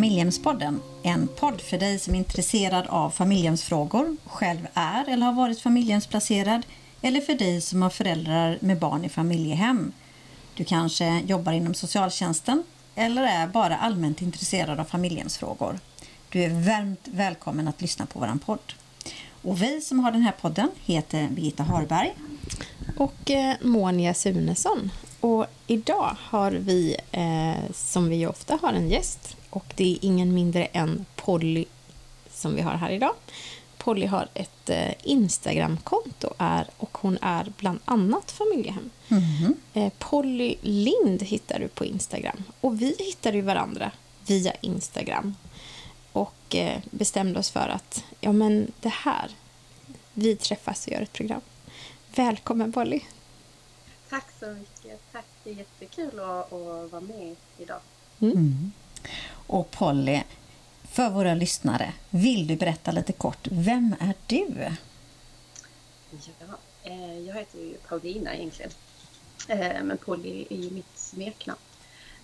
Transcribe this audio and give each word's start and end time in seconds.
Familjehemspodden. 0.00 0.82
En 1.02 1.28
podd 1.28 1.60
för 1.60 1.78
dig 1.78 1.98
som 1.98 2.14
är 2.14 2.18
intresserad 2.18 2.86
av 2.86 3.10
familjehemsfrågor, 3.10 4.16
själv 4.26 4.66
är 4.74 5.08
eller 5.08 5.26
har 5.26 5.32
varit 5.32 5.60
familjehemsplacerad 5.60 6.66
eller 7.02 7.20
för 7.20 7.34
dig 7.34 7.60
som 7.60 7.82
har 7.82 7.90
föräldrar 7.90 8.58
med 8.60 8.78
barn 8.78 9.04
i 9.04 9.08
familjehem. 9.08 9.92
Du 10.54 10.64
kanske 10.64 11.20
jobbar 11.20 11.52
inom 11.52 11.74
socialtjänsten 11.74 12.62
eller 12.94 13.22
är 13.22 13.46
bara 13.46 13.76
allmänt 13.76 14.22
intresserad 14.22 14.80
av 14.80 14.84
familjehemsfrågor. 14.84 15.78
Du 16.28 16.42
är 16.42 16.48
varmt 16.48 17.04
välkommen 17.04 17.68
att 17.68 17.80
lyssna 17.82 18.06
på 18.06 18.18
vår 18.18 18.38
podd. 18.46 18.72
Och 19.42 19.62
vi 19.62 19.80
som 19.80 20.00
har 20.00 20.12
den 20.12 20.22
här 20.22 20.34
podden 20.40 20.68
heter 20.84 21.28
Birgitta 21.28 21.62
Harberg 21.62 22.14
och 22.96 23.30
eh, 23.30 23.54
Monia 23.62 24.14
Sunesson. 24.14 24.90
Och 25.20 25.46
idag 25.66 26.16
har 26.20 26.52
vi, 26.52 26.96
eh, 27.12 27.72
som 27.74 28.08
vi 28.08 28.26
ofta 28.26 28.58
har, 28.62 28.72
en 28.72 28.90
gäst. 28.90 29.36
Och 29.50 29.72
det 29.76 29.92
är 29.92 29.98
ingen 30.02 30.34
mindre 30.34 30.64
än 30.64 31.06
Polly 31.16 31.64
som 32.30 32.54
vi 32.54 32.62
har 32.62 32.72
här 32.74 32.90
idag. 32.90 33.14
Polly 33.78 34.06
har 34.06 34.28
ett 34.34 34.70
eh, 34.70 34.92
Instagramkonto 35.02 36.34
är, 36.38 36.66
och 36.76 36.98
hon 36.98 37.18
är 37.22 37.52
bland 37.56 37.80
annat 37.84 38.30
familjehem. 38.30 38.90
Mm. 39.08 39.54
Eh, 39.74 39.92
Polly 39.98 40.56
Lind 40.60 41.22
hittar 41.22 41.58
du 41.58 41.68
på 41.68 41.84
Instagram. 41.84 42.42
Och 42.60 42.82
vi 42.82 42.96
hittade 42.98 43.36
ju 43.36 43.42
varandra 43.42 43.92
via 44.26 44.52
Instagram. 44.60 45.36
Och 46.12 46.56
eh, 46.56 46.80
bestämde 46.90 47.38
oss 47.38 47.50
för 47.50 47.68
att 47.68 48.04
ja 48.20 48.32
men 48.32 48.72
det 48.80 48.88
här, 48.88 49.30
vi 50.12 50.36
träffas 50.36 50.86
och 50.86 50.92
gör 50.92 51.02
ett 51.02 51.12
program. 51.12 51.40
Välkommen 52.14 52.72
Polly! 52.72 53.00
Tack 54.10 54.26
så 54.40 54.46
mycket. 54.46 55.12
Tack, 55.12 55.24
det 55.44 55.50
är 55.50 55.54
jättekul 55.54 56.20
att, 56.20 56.52
att 56.52 56.92
vara 56.92 57.00
med 57.00 57.36
idag. 57.58 57.80
Mm. 58.20 58.32
Mm. 58.32 58.72
Och 59.52 59.70
Polly, 59.70 60.22
för 60.84 61.10
våra 61.10 61.34
lyssnare, 61.34 61.92
vill 62.10 62.46
du 62.46 62.56
berätta 62.56 62.92
lite 62.92 63.12
kort, 63.12 63.48
vem 63.50 63.94
är 64.00 64.14
du? 64.26 64.70
Ja, 66.10 66.58
eh, 66.82 67.18
jag 67.18 67.34
heter 67.34 67.58
ju 67.58 67.74
Paulina 67.88 68.34
egentligen. 68.34 68.70
Eh, 69.48 69.82
men 69.82 69.98
Polly 69.98 70.46
är 70.50 70.56
ju 70.56 70.70
mitt 70.70 70.98
smeknamn. 70.98 71.60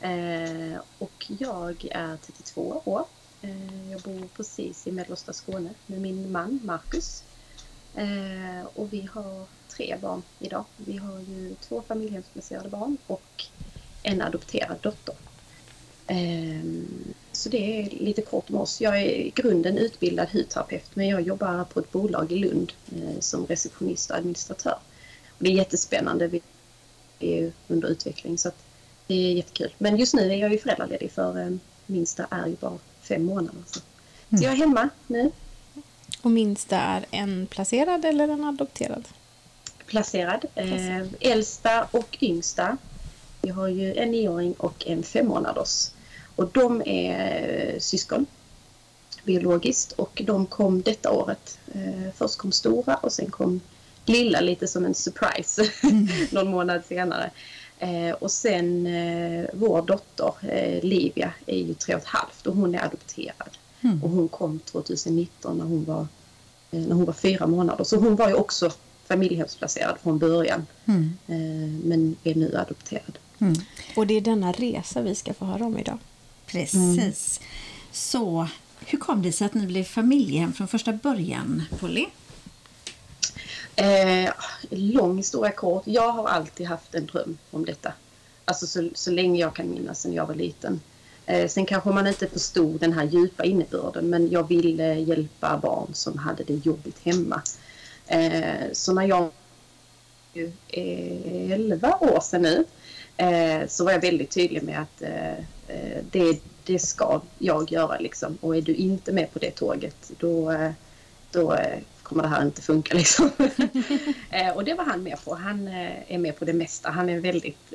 Eh, 0.00 0.80
och 0.98 1.26
jag 1.38 1.86
är 1.90 2.16
32 2.16 2.82
år. 2.84 3.04
Eh, 3.42 3.90
jag 3.90 4.00
bor 4.00 4.28
precis 4.36 4.86
i 4.86 4.92
mellersta 4.92 5.32
Skåne 5.32 5.70
med 5.86 6.00
min 6.00 6.32
man 6.32 6.60
Marcus. 6.64 7.24
Eh, 7.94 8.66
och 8.74 8.92
vi 8.92 9.08
har 9.12 9.46
tre 9.68 9.96
barn 10.00 10.22
idag. 10.38 10.64
Vi 10.76 10.96
har 10.96 11.20
ju 11.20 11.54
två 11.60 11.82
familjehemsplacerade 11.88 12.68
barn 12.68 12.96
och 13.06 13.44
en 14.02 14.22
adopterad 14.22 14.78
dotter. 14.82 15.14
Ehm, 16.06 17.14
så 17.32 17.48
det 17.48 17.80
är 17.80 17.90
lite 17.90 18.22
kort 18.22 18.50
om 18.50 18.56
oss. 18.56 18.80
Jag 18.80 19.00
är 19.00 19.04
i 19.04 19.32
grunden 19.34 19.78
utbildad 19.78 20.28
hudterapeut 20.32 20.96
men 20.96 21.08
jag 21.08 21.20
jobbar 21.20 21.64
på 21.64 21.80
ett 21.80 21.92
bolag 21.92 22.32
i 22.32 22.36
Lund 22.36 22.72
eh, 22.92 23.20
som 23.20 23.46
receptionist 23.46 24.10
och 24.10 24.16
administratör. 24.16 24.78
det 25.38 25.48
är 25.48 25.54
jättespännande. 25.54 26.28
Vi 26.28 26.42
är 27.18 27.52
under 27.68 27.88
utveckling 27.88 28.38
så 28.38 28.50
det 29.06 29.14
är 29.14 29.32
jättekul. 29.32 29.74
Men 29.78 29.96
just 29.96 30.14
nu 30.14 30.32
är 30.32 30.36
jag 30.36 30.52
ju 30.52 30.58
föräldraledig 30.58 31.12
för 31.12 31.38
eh, 31.40 31.56
minsta 31.86 32.26
är 32.30 32.46
ju 32.46 32.56
bara 32.60 32.78
fem 33.00 33.24
månader. 33.24 33.62
Så, 33.66 33.80
så 34.30 34.44
jag 34.44 34.52
är 34.52 34.56
hemma 34.56 34.88
nu. 35.06 35.30
Och 36.22 36.30
minsta 36.30 36.76
är 36.76 37.06
en 37.10 37.46
placerad 37.46 38.04
eller 38.04 38.28
en 38.28 38.44
adopterad? 38.44 39.08
placerad. 39.86 40.44
Eh, 40.54 41.06
äldsta 41.20 41.88
och 41.90 42.18
yngsta. 42.20 42.76
Vi 43.42 43.50
har 43.50 43.68
ju 43.68 43.94
en 43.94 44.10
nioåring 44.10 44.52
och 44.52 44.86
en 44.86 45.02
fem 45.02 45.26
månaders. 45.26 45.90
Och 46.36 46.48
de 46.52 46.82
är 46.86 47.72
eh, 47.74 47.78
syskon 47.78 48.26
biologiskt 49.24 49.92
och 49.92 50.22
de 50.24 50.46
kom 50.46 50.82
detta 50.82 51.10
året. 51.10 51.58
Eh, 51.74 52.12
först 52.14 52.38
kom 52.38 52.52
stora 52.52 52.96
och 52.96 53.12
sen 53.12 53.30
kom 53.30 53.60
lilla 54.04 54.40
lite 54.40 54.66
som 54.66 54.84
en 54.84 54.94
surprise 54.94 55.70
mm. 55.82 56.08
någon 56.30 56.50
månad 56.50 56.82
senare. 56.88 57.30
Eh, 57.78 58.10
och 58.10 58.30
sen 58.30 58.88
vår 59.52 59.82
dotter 59.82 60.32
Livia 60.82 61.32
är 61.46 61.58
ju 61.58 61.74
tre 61.74 61.94
och 61.94 62.00
ett 62.00 62.06
halvt 62.06 62.46
och 62.46 62.54
hon 62.54 62.74
är 62.74 62.84
adopterad. 62.84 63.58
Mm. 63.80 64.04
Och 64.04 64.10
hon 64.10 64.28
kom 64.28 64.58
2019 64.58 65.58
när 65.58 65.64
hon 65.64 65.84
var, 65.84 66.06
när 66.70 66.94
hon 66.94 67.04
var 67.04 67.12
fyra 67.12 67.46
månader. 67.46 67.84
Så 67.84 67.96
hon 67.96 68.16
var 68.16 68.28
ju 68.28 68.34
också 68.34 68.70
familjehemsplacerad 69.08 69.96
från 70.02 70.18
början 70.18 70.66
mm. 70.84 71.16
Men 71.84 72.16
är 72.24 72.34
nu 72.34 72.56
adopterad. 72.56 73.18
Mm. 73.38 73.54
Och 73.96 74.06
det 74.06 74.14
är 74.14 74.20
denna 74.20 74.52
resa 74.52 75.02
vi 75.02 75.14
ska 75.14 75.34
få 75.34 75.44
höra 75.44 75.64
om 75.64 75.78
idag. 75.78 75.98
Precis. 76.46 77.40
Mm. 77.40 77.52
Så 77.92 78.48
hur 78.86 78.98
kom 78.98 79.22
det 79.22 79.32
sig 79.32 79.44
att 79.46 79.54
ni 79.54 79.66
blev 79.66 79.84
familjehem 79.84 80.52
från 80.52 80.68
första 80.68 80.92
början, 80.92 81.62
Polly? 81.80 82.06
Eh, 83.76 84.32
lång 84.70 85.16
historia 85.16 85.52
kort. 85.52 85.82
Jag 85.86 86.12
har 86.12 86.28
alltid 86.28 86.66
haft 86.66 86.94
en 86.94 87.06
dröm 87.06 87.38
om 87.50 87.64
detta. 87.64 87.92
Alltså 88.44 88.66
så, 88.66 88.90
så 88.94 89.10
länge 89.10 89.40
jag 89.40 89.54
kan 89.54 89.70
minnas 89.70 90.00
sen 90.00 90.12
jag 90.12 90.26
var 90.26 90.34
liten. 90.34 90.80
Eh, 91.26 91.48
sen 91.48 91.66
kanske 91.66 91.90
man 91.90 92.06
inte 92.06 92.26
förstod 92.26 92.80
den 92.80 92.92
här 92.92 93.04
djupa 93.04 93.44
innebörden 93.44 94.10
men 94.10 94.30
jag 94.30 94.48
ville 94.48 94.94
hjälpa 94.94 95.58
barn 95.62 95.94
som 95.94 96.18
hade 96.18 96.44
det 96.44 96.54
jobbigt 96.54 96.98
hemma. 97.04 97.42
Eh, 98.06 98.72
så 98.72 98.92
när 98.92 99.02
jag 99.02 99.30
är 100.68 101.52
11 101.52 101.98
år 102.00 102.20
sedan 102.20 102.42
nu 102.42 102.64
eh, 103.16 103.66
så 103.68 103.84
var 103.84 103.92
jag 103.92 104.00
väldigt 104.00 104.30
tydlig 104.30 104.62
med 104.62 104.80
att 104.80 105.02
eh, 105.02 105.44
det, 106.10 106.40
det 106.64 106.78
ska 106.78 107.20
jag 107.38 107.72
göra 107.72 107.98
liksom. 107.98 108.38
Och 108.40 108.56
är 108.56 108.62
du 108.62 108.74
inte 108.74 109.12
med 109.12 109.32
på 109.32 109.38
det 109.38 109.50
tåget 109.50 110.12
då, 110.18 110.54
då 111.30 111.56
kommer 112.02 112.22
det 112.22 112.28
här 112.28 112.42
inte 112.42 112.62
funka 112.62 112.94
liksom. 112.94 113.30
och 114.54 114.64
det 114.64 114.74
var 114.74 114.84
han 114.84 115.02
med 115.02 115.24
på. 115.24 115.34
Han 115.34 115.68
är 116.08 116.18
med 116.18 116.38
på 116.38 116.44
det 116.44 116.52
mesta. 116.52 116.90
Han 116.90 117.08
är 117.08 117.20
väldigt 117.20 117.72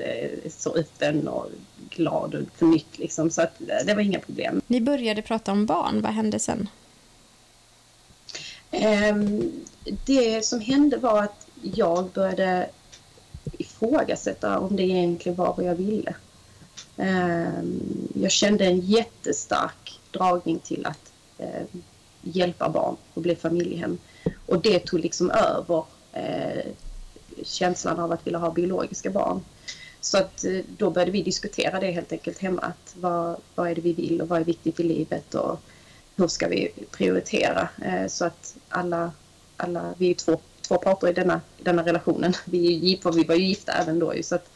så 0.58 0.76
öppen 0.76 1.28
och 1.28 1.48
glad 1.90 2.36
och 2.36 2.42
för 2.58 2.66
nytt 2.66 3.00
liksom. 3.00 3.32
Så 3.32 3.42
att 3.42 3.62
det 3.86 3.94
var 3.94 4.02
inga 4.02 4.20
problem. 4.20 4.62
Ni 4.68 4.82
började 4.82 5.22
prata 5.22 5.52
om 5.52 5.66
barn. 5.66 6.02
Vad 6.02 6.12
hände 6.12 6.40
sen? 6.40 6.70
Ehm, 8.72 9.52
det 10.06 10.46
som 10.46 10.60
hände 10.60 10.98
var 10.98 11.24
att 11.24 11.48
jag 11.62 12.10
började 12.10 12.70
ifrågasätta 13.82 14.60
om 14.60 14.76
det 14.76 14.84
egentligen 14.84 15.36
var 15.36 15.54
vad 15.58 15.66
jag 15.66 15.76
ville. 15.76 16.16
Ehm, 16.98 18.10
jag 18.14 18.32
kände 18.32 18.66
en 18.66 18.80
jättestark 18.80 20.00
dragning 20.12 20.60
till 20.60 20.86
att 20.86 21.12
eh, 21.38 21.64
hjälpa 22.22 22.70
barn 22.70 22.96
och 23.14 23.22
bli 23.22 23.36
familjehem. 23.36 23.98
Och 24.46 24.62
det 24.62 24.80
tog 24.80 25.00
liksom 25.00 25.32
över 25.32 25.84
eh, 26.14 26.66
känslan 27.44 28.00
av 28.00 28.12
att 28.12 28.28
vilja 28.28 28.40
ha 28.40 28.52
biologiska 28.52 29.10
barn. 29.10 29.42
Så 30.02 30.18
att 30.18 30.46
eh, 30.46 30.60
då 30.78 30.90
började 30.90 31.12
vi 31.12 31.24
diskutera 31.24 31.80
det 31.80 31.92
helt 31.92 32.12
enkelt 32.12 32.40
hemma. 32.40 32.62
Att 32.62 32.96
vad, 33.00 33.36
vad 33.56 33.68
är 33.68 33.76
det 33.76 33.82
vi 33.82 33.94
vill 33.94 34.22
och 34.22 34.28
vad 34.28 34.42
är 34.42 34.46
viktigt 34.46 34.80
i 34.80 34.84
livet 34.84 35.36
och 35.36 35.60
hur 36.16 36.28
ska 36.28 36.48
vi 36.48 36.72
prioritera 36.92 37.70
så 38.10 38.26
att 38.26 38.56
alla, 38.70 39.12
alla 39.58 39.94
vi 39.98 40.10
är 40.10 40.14
två, 40.14 40.40
två 40.72 40.78
parter 40.78 41.08
i 41.08 41.14
denna, 41.14 41.42
denna 41.64 41.86
relationen. 41.86 42.34
Vi, 42.46 42.94
är, 42.94 43.12
vi 43.12 43.24
var 43.24 43.36
ju 43.36 43.46
gifta 43.46 43.72
även 43.72 44.00
då 44.00 44.14
så 44.22 44.36
att 44.36 44.50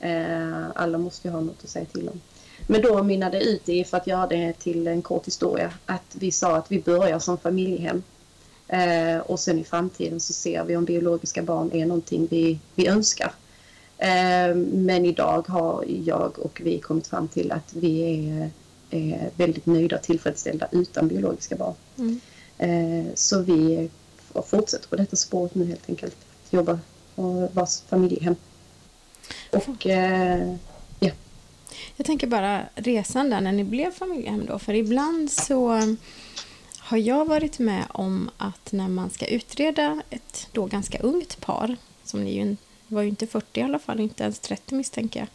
eh, 0.00 0.66
alla 0.74 0.98
måste 0.98 1.28
ju 1.28 1.34
ha 1.34 1.40
något 1.40 1.64
att 1.64 1.70
säga 1.70 1.84
till 1.84 2.08
om. 2.08 2.20
Men 2.66 2.82
då 2.82 3.02
mynnade 3.02 3.38
det 3.38 3.44
ut 3.44 3.68
i, 3.68 3.84
för 3.84 3.96
att 3.96 4.06
göra 4.06 4.26
det 4.26 4.52
till 4.52 4.86
en 4.86 5.02
kort 5.02 5.26
historia, 5.26 5.72
att 5.86 6.16
vi 6.18 6.32
sa 6.32 6.56
att 6.56 6.72
vi 6.72 6.80
börjar 6.80 7.18
som 7.18 7.38
familjehem 7.38 8.02
eh, 8.68 9.18
och 9.18 9.40
sen 9.40 9.58
i 9.58 9.64
framtiden 9.64 10.20
så 10.20 10.32
ser 10.32 10.64
vi 10.64 10.76
om 10.76 10.84
biologiska 10.84 11.42
barn 11.42 11.72
är 11.72 11.86
någonting 11.86 12.26
vi, 12.30 12.58
vi 12.74 12.86
önskar. 12.86 13.32
Eh, 13.98 14.54
men 14.72 15.04
idag 15.04 15.48
har 15.48 15.84
jag 16.04 16.38
och 16.38 16.60
vi 16.64 16.78
kommit 16.78 17.06
fram 17.06 17.28
till 17.28 17.52
att 17.52 17.74
vi 17.74 18.02
är 18.02 18.50
är 18.90 19.30
väldigt 19.36 19.66
nöjda 19.66 19.96
och 19.96 20.02
tillfredsställda 20.02 20.68
utan 20.72 21.08
biologiska 21.08 21.56
barn. 21.56 21.74
Mm. 21.98 22.20
Eh, 22.58 23.06
så 23.14 23.42
vi 23.42 23.90
fortsätter 24.46 24.88
på 24.88 24.96
detta 24.96 25.16
spåret 25.16 25.54
nu 25.54 25.66
helt 25.66 25.88
enkelt. 25.88 26.16
Jobba 26.50 26.78
och 27.14 27.54
vara 27.54 27.66
familjehem. 27.66 28.36
Och 29.52 29.86
eh, 29.86 30.54
ja. 31.00 31.10
Jag 31.96 32.06
tänker 32.06 32.26
bara 32.26 32.62
resan 32.74 33.30
där 33.30 33.40
när 33.40 33.52
ni 33.52 33.64
blev 33.64 33.90
familjehem 33.90 34.46
då. 34.46 34.58
För 34.58 34.74
ibland 34.74 35.30
så 35.30 35.80
har 36.78 36.98
jag 36.98 37.24
varit 37.24 37.58
med 37.58 37.84
om 37.88 38.30
att 38.36 38.72
när 38.72 38.88
man 38.88 39.10
ska 39.10 39.26
utreda 39.26 40.02
ett 40.10 40.48
då 40.52 40.66
ganska 40.66 40.98
ungt 40.98 41.40
par, 41.40 41.76
som 42.04 42.24
ni 42.24 42.34
ju 42.34 42.56
var 42.88 43.02
ju 43.02 43.08
inte 43.08 43.26
40 43.26 43.60
i 43.60 43.62
alla 43.62 43.78
fall, 43.78 44.00
inte 44.00 44.22
ens 44.22 44.38
30 44.38 44.74
misstänker 44.74 45.26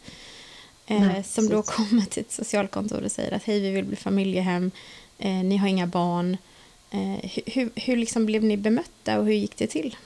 jag, 0.86 0.96
eh, 0.96 1.22
som 1.22 1.48
då 1.48 1.62
kommer 1.62 2.02
till 2.02 2.20
ett 2.20 2.32
socialkontor 2.32 3.02
och 3.02 3.12
säger 3.12 3.32
att 3.32 3.42
hej, 3.42 3.60
vi 3.60 3.70
vill 3.70 3.84
bli 3.84 3.96
familjehem, 3.96 4.70
eh, 5.18 5.30
ni 5.30 5.56
har 5.56 5.68
inga 5.68 5.86
barn. 5.86 6.36
Eh, 6.94 7.30
hur 7.46 7.70
hur 7.74 7.96
liksom 7.96 8.26
blev 8.26 8.44
ni 8.44 8.56
bemötta 8.56 9.18
och 9.18 9.24
hur 9.24 9.32
gick 9.32 9.56
det 9.56 9.66
till? 9.66 9.96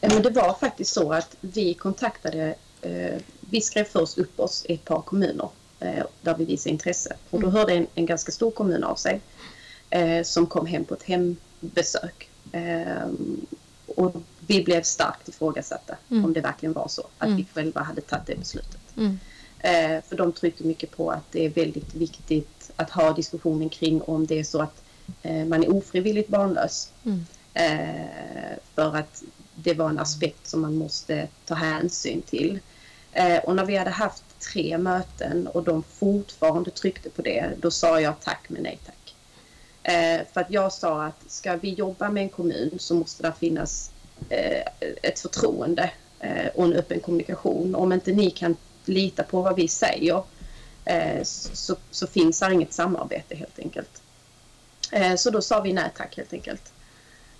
Men 0.00 0.22
det 0.22 0.30
var 0.30 0.54
faktiskt 0.54 0.92
så 0.92 1.12
att 1.12 1.36
vi 1.40 1.74
kontaktade, 1.74 2.54
eh, 2.82 3.20
vi 3.40 3.60
skrev 3.60 3.84
först 3.84 4.18
upp 4.18 4.40
oss 4.40 4.64
i 4.68 4.74
ett 4.74 4.84
par 4.84 5.02
kommuner 5.02 5.48
eh, 5.80 6.04
där 6.22 6.36
vi 6.36 6.44
visar 6.44 6.70
intresse. 6.70 7.16
Och 7.30 7.40
då 7.40 7.50
hörde 7.50 7.72
en, 7.72 7.86
en 7.94 8.06
ganska 8.06 8.32
stor 8.32 8.50
kommun 8.50 8.84
av 8.84 8.94
sig 8.94 9.20
som 10.24 10.46
kom 10.46 10.66
hem 10.66 10.84
på 10.84 10.94
ett 10.94 11.02
hembesök. 11.02 12.28
Och 13.86 14.14
vi 14.46 14.64
blev 14.64 14.82
starkt 14.82 15.28
ifrågasatta 15.28 15.96
mm. 16.10 16.24
om 16.24 16.32
det 16.32 16.40
verkligen 16.40 16.72
var 16.72 16.88
så, 16.88 17.02
att 17.18 17.26
mm. 17.26 17.36
vi 17.36 17.46
själva 17.54 17.80
hade 17.82 18.00
tagit 18.00 18.26
det 18.26 18.36
beslutet. 18.36 18.80
Mm. 18.96 19.18
För 20.02 20.16
de 20.16 20.32
tryckte 20.32 20.64
mycket 20.64 20.90
på 20.90 21.10
att 21.10 21.32
det 21.32 21.44
är 21.44 21.48
väldigt 21.48 21.94
viktigt 21.94 22.70
att 22.76 22.90
ha 22.90 23.12
diskussionen 23.12 23.68
kring 23.68 24.02
om 24.02 24.26
det 24.26 24.38
är 24.38 24.44
så 24.44 24.62
att 24.62 24.82
man 25.22 25.64
är 25.64 25.70
ofrivilligt 25.70 26.28
barnlös. 26.28 26.92
Mm. 27.04 27.24
Eh, 27.54 28.58
för 28.74 28.96
att 28.96 29.22
det 29.54 29.74
var 29.74 29.88
en 29.88 29.98
aspekt 29.98 30.46
som 30.46 30.60
man 30.60 30.74
måste 30.74 31.28
ta 31.46 31.54
hänsyn 31.54 32.22
till. 32.22 32.58
Eh, 33.12 33.38
och 33.38 33.56
när 33.56 33.64
vi 33.64 33.76
hade 33.76 33.90
haft 33.90 34.24
tre 34.52 34.78
möten 34.78 35.46
och 35.46 35.62
de 35.62 35.82
fortfarande 35.82 36.70
tryckte 36.70 37.10
på 37.10 37.22
det, 37.22 37.50
då 37.56 37.70
sa 37.70 38.00
jag 38.00 38.20
tack 38.20 38.44
men 38.48 38.62
nej 38.62 38.78
tack. 38.86 39.14
Eh, 39.82 40.20
för 40.32 40.40
att 40.40 40.50
jag 40.50 40.72
sa 40.72 41.04
att 41.04 41.30
ska 41.30 41.56
vi 41.56 41.74
jobba 41.74 42.10
med 42.10 42.22
en 42.22 42.28
kommun 42.28 42.78
så 42.78 42.94
måste 42.94 43.22
det 43.22 43.32
finnas 43.38 43.90
eh, 44.28 44.62
ett 45.02 45.20
förtroende 45.20 45.90
eh, 46.20 46.46
och 46.54 46.64
en 46.64 46.72
öppen 46.72 47.00
kommunikation. 47.00 47.74
Om 47.74 47.92
inte 47.92 48.12
ni 48.12 48.30
kan 48.30 48.56
lita 48.84 49.22
på 49.22 49.42
vad 49.42 49.56
vi 49.56 49.68
säger 49.68 50.22
eh, 50.84 51.22
så, 51.22 51.76
så, 51.90 52.06
finns 52.06 52.40
det 52.40 52.52
inget 52.52 52.72
samarbete 52.72 53.34
helt 53.34 53.58
enkelt. 53.58 54.02
Eh, 54.90 55.16
så 55.16 55.30
då 55.30 55.42
sa 55.42 55.60
vi 55.60 55.72
nej 55.72 55.90
tack 55.96 56.16
helt 56.16 56.32
enkelt. 56.32 56.72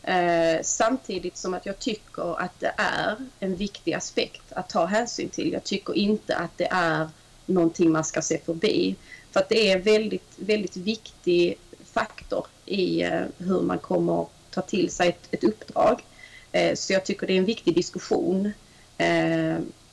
Eh, 0.03 0.63
samtidigt 0.63 1.37
som 1.37 1.55
att 1.55 1.67
jag 1.67 1.79
tycker 1.79 2.41
att 2.41 2.61
det 2.61 2.75
är 2.77 3.17
en 3.41 3.57
viktig 3.57 3.95
aspekt 3.95 4.43
att 4.53 4.69
ta 4.69 4.85
hänsyn 4.85 5.29
till. 5.29 5.53
Jag 5.53 5.65
tycker 5.65 5.97
inte 5.97 6.37
att 6.37 6.59
det 6.59 6.69
är 6.71 7.09
någonting 7.47 7.93
man 7.93 8.05
ska 8.05 8.23
se 8.23 8.39
förbi. 8.39 8.97
För 9.33 9.41
att 9.41 9.49
det 9.49 9.71
är 9.71 9.77
en 9.77 9.83
väldigt, 9.83 10.33
väldigt 10.37 10.77
viktig 10.77 11.59
faktor 11.93 12.47
i 12.67 13.03
eh, 13.03 13.23
hur 13.39 13.63
man 13.63 13.79
kommer 13.79 14.27
ta 14.51 14.61
till 14.63 14.91
sig 14.91 15.09
ett, 15.09 15.29
ett 15.31 15.45
uppdrag. 15.45 16.01
Så 16.75 16.93
jag 16.93 17.05
tycker 17.05 17.27
det 17.27 17.33
är 17.33 17.39
en 17.39 17.45
viktig 17.45 17.75
diskussion. 17.75 18.53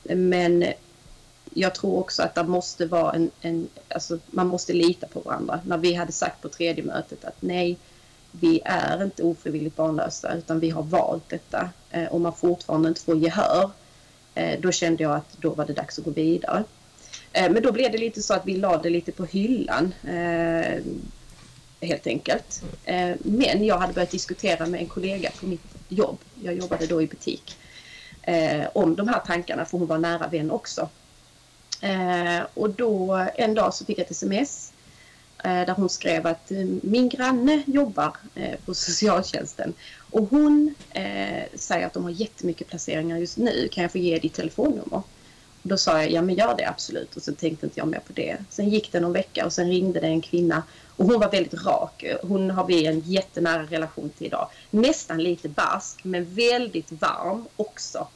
Men 0.03 0.65
jag 1.59 1.75
tror 1.75 2.00
också 2.00 2.24
att 2.24 2.36
det 2.36 2.44
måste 2.44 2.86
vara 2.86 3.13
en, 3.13 3.31
en 3.42 3.68
alltså 3.88 4.19
man 4.27 4.48
måste 4.48 4.74
lita 4.74 5.07
på 5.07 5.19
varandra. 5.19 5.59
När 5.65 5.77
vi 5.77 5.94
hade 5.94 6.12
sagt 6.12 6.42
på 6.42 6.50
tredje 6.50 6.83
mötet 6.83 7.25
att 7.25 7.42
nej, 7.42 7.77
vi 8.31 8.62
är 8.65 9.04
inte 9.04 9.24
ofrivilligt 9.24 9.75
barnlösa 9.75 10.33
utan 10.33 10.59
vi 10.59 10.69
har 10.69 10.83
valt 10.83 11.30
detta 11.30 11.69
eh, 11.92 12.06
och 12.06 12.21
man 12.21 12.33
fortfarande 12.33 12.89
inte 12.89 13.01
får 13.01 13.18
gehör, 13.18 13.71
eh, 14.36 14.59
då 14.59 14.71
kände 14.71 15.04
jag 15.04 15.15
att 15.15 15.38
då 15.42 15.50
var 15.50 15.65
det 15.65 15.74
dags 15.74 16.00
att 16.00 16.06
gå 16.06 16.12
vidare. 16.12 16.63
Eh, 17.31 17.51
men 17.51 17.63
då 17.63 17.71
blev 17.71 17.92
det 17.92 17.98
lite 17.98 18.21
så 18.21 18.33
att 18.33 18.45
vi 18.45 18.57
lade 18.57 18.83
det 18.83 18.89
lite 18.89 19.12
på 19.12 19.25
hyllan 19.25 19.94
eh, 20.03 20.83
helt 21.81 22.07
enkelt. 22.07 22.63
Eh, 22.86 23.12
men 23.19 23.65
jag 23.65 23.77
hade 23.77 23.94
börjat 23.94 24.12
diskutera 24.12 24.65
med 24.65 24.81
en 24.81 24.88
kollega 24.88 25.30
på 25.39 25.45
mitt 25.45 25.75
jobb, 25.89 26.18
jag 26.44 26.53
jobbade 26.53 26.88
då 26.88 27.01
i 27.01 27.07
butik, 27.07 27.57
eh, 28.21 28.68
om 28.74 28.95
de 28.95 29.07
här 29.07 29.19
tankarna 29.19 29.65
för 29.65 29.77
hon 29.77 29.88
var 29.88 29.98
nära 29.98 30.27
vän 30.27 30.51
också. 30.51 30.89
Eh, 31.81 32.45
och 32.53 32.69
då 32.69 33.27
en 33.35 33.53
dag 33.53 33.74
så 33.74 33.85
fick 33.85 33.97
jag 33.97 34.06
ett 34.06 34.12
sms 34.12 34.71
Eh, 35.44 35.65
där 35.65 35.74
hon 35.74 35.89
skrev 35.89 36.27
att 36.27 36.51
eh, 36.51 36.65
min 36.81 37.09
granne 37.09 37.63
jobbar 37.65 38.18
eh, 38.35 38.59
på 38.65 38.74
socialtjänsten 38.74 39.74
och 40.12 40.29
hon 40.29 40.75
eh, 40.89 41.44
säger 41.56 41.85
att 41.88 41.94
de 41.94 42.03
har 42.03 42.12
jättemycket 42.12 42.68
placeringar 42.68 43.18
just 43.18 43.38
nu. 43.38 43.68
Kan 43.71 43.81
jag 43.81 43.91
få 43.91 43.97
ge 43.97 44.19
ditt 44.19 44.33
telefonnummer? 44.33 45.01
Och 45.62 45.69
då 45.69 45.77
sa 45.77 46.01
jag, 46.01 46.12
ja 46.12 46.21
men 46.21 46.35
gör 46.35 46.56
det 46.57 46.69
absolut. 46.69 47.15
Och 47.15 47.21
sen 47.21 47.35
tänkte 47.35 47.65
inte 47.65 47.79
jag 47.79 47.88
mer 47.88 48.00
på 48.00 48.13
det. 48.13 48.38
Sen 48.50 48.69
gick 48.69 48.91
det 48.91 49.00
någon 49.00 49.13
vecka 49.13 49.45
och 49.45 49.53
sen 49.53 49.69
ringde 49.69 50.00
det 50.00 50.07
en 50.07 50.21
kvinna 50.21 50.63
och 50.95 51.06
hon 51.06 51.19
var 51.19 51.31
väldigt 51.31 51.65
rak. 51.65 52.03
Hon 52.21 52.51
har 52.51 52.68
vi 52.68 52.85
en 52.85 53.00
jättenära 53.00 53.63
relation 53.63 54.09
till 54.09 54.27
idag. 54.27 54.50
Nästan 54.69 55.24
lite 55.24 55.50
barsk 55.50 56.03
men 56.03 56.35
väldigt 56.35 56.91
varm 56.91 57.45
också. 57.56 58.07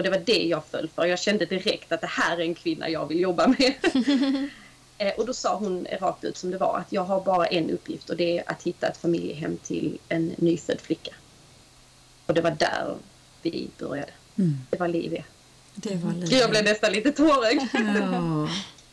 Och 0.00 0.04
det 0.04 0.10
var 0.10 0.22
det 0.26 0.46
jag 0.46 0.64
föll 0.64 0.88
för. 0.94 1.06
Jag 1.06 1.18
kände 1.18 1.46
direkt 1.46 1.92
att 1.92 2.00
det 2.00 2.06
här 2.06 2.36
är 2.36 2.40
en 2.40 2.54
kvinna 2.54 2.88
jag 2.88 3.06
vill 3.06 3.20
jobba 3.20 3.46
med. 3.46 3.74
Eh, 4.98 5.12
och 5.12 5.26
då 5.26 5.34
sa 5.34 5.56
hon 5.56 5.86
rakt 6.00 6.24
ut 6.24 6.36
som 6.36 6.50
det 6.50 6.58
var 6.58 6.78
att 6.78 6.92
jag 6.92 7.04
har 7.04 7.20
bara 7.20 7.46
en 7.46 7.70
uppgift 7.70 8.10
och 8.10 8.16
det 8.16 8.38
är 8.38 8.50
att 8.50 8.62
hitta 8.62 8.86
ett 8.86 8.96
familjehem 8.96 9.56
till 9.56 9.98
en 10.08 10.34
nyfödd 10.36 10.80
flicka. 10.80 11.10
Och 12.26 12.34
det 12.34 12.40
var 12.40 12.50
där 12.50 12.96
vi 13.42 13.68
började. 13.78 14.12
Mm. 14.36 14.58
Det 14.70 14.80
var 14.80 14.88
Livia. 14.88 15.24
Det 15.74 15.94
var 15.94 16.12
Livia. 16.12 16.38
Jag 16.38 16.50
blev 16.50 16.64
nästan 16.64 16.92
lite 16.92 17.12
tårögd. 17.12 17.62
Ja. 17.72 18.48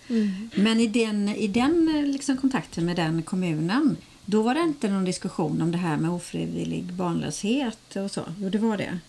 Mm. 0.08 0.50
Men 0.56 0.80
i 0.80 0.88
den, 0.88 1.30
i 1.30 1.48
den 1.48 2.12
liksom, 2.12 2.38
kontakten 2.38 2.86
med 2.86 2.96
den 2.96 3.24
kommunen 3.24 3.98
då 4.26 4.42
var 4.42 4.54
det 4.54 4.62
inte 4.62 4.88
någon 4.88 5.06
diskussion 5.06 5.62
om 5.62 5.72
det 5.72 5.78
här 5.78 5.98
med 5.98 6.12
ofrivillig 6.12 6.84
barnlöshet 6.84 7.96
och 7.96 8.12
så? 8.12 8.22
Jo, 8.40 8.50
det 8.50 8.58
var 8.58 8.78
det. 8.78 9.00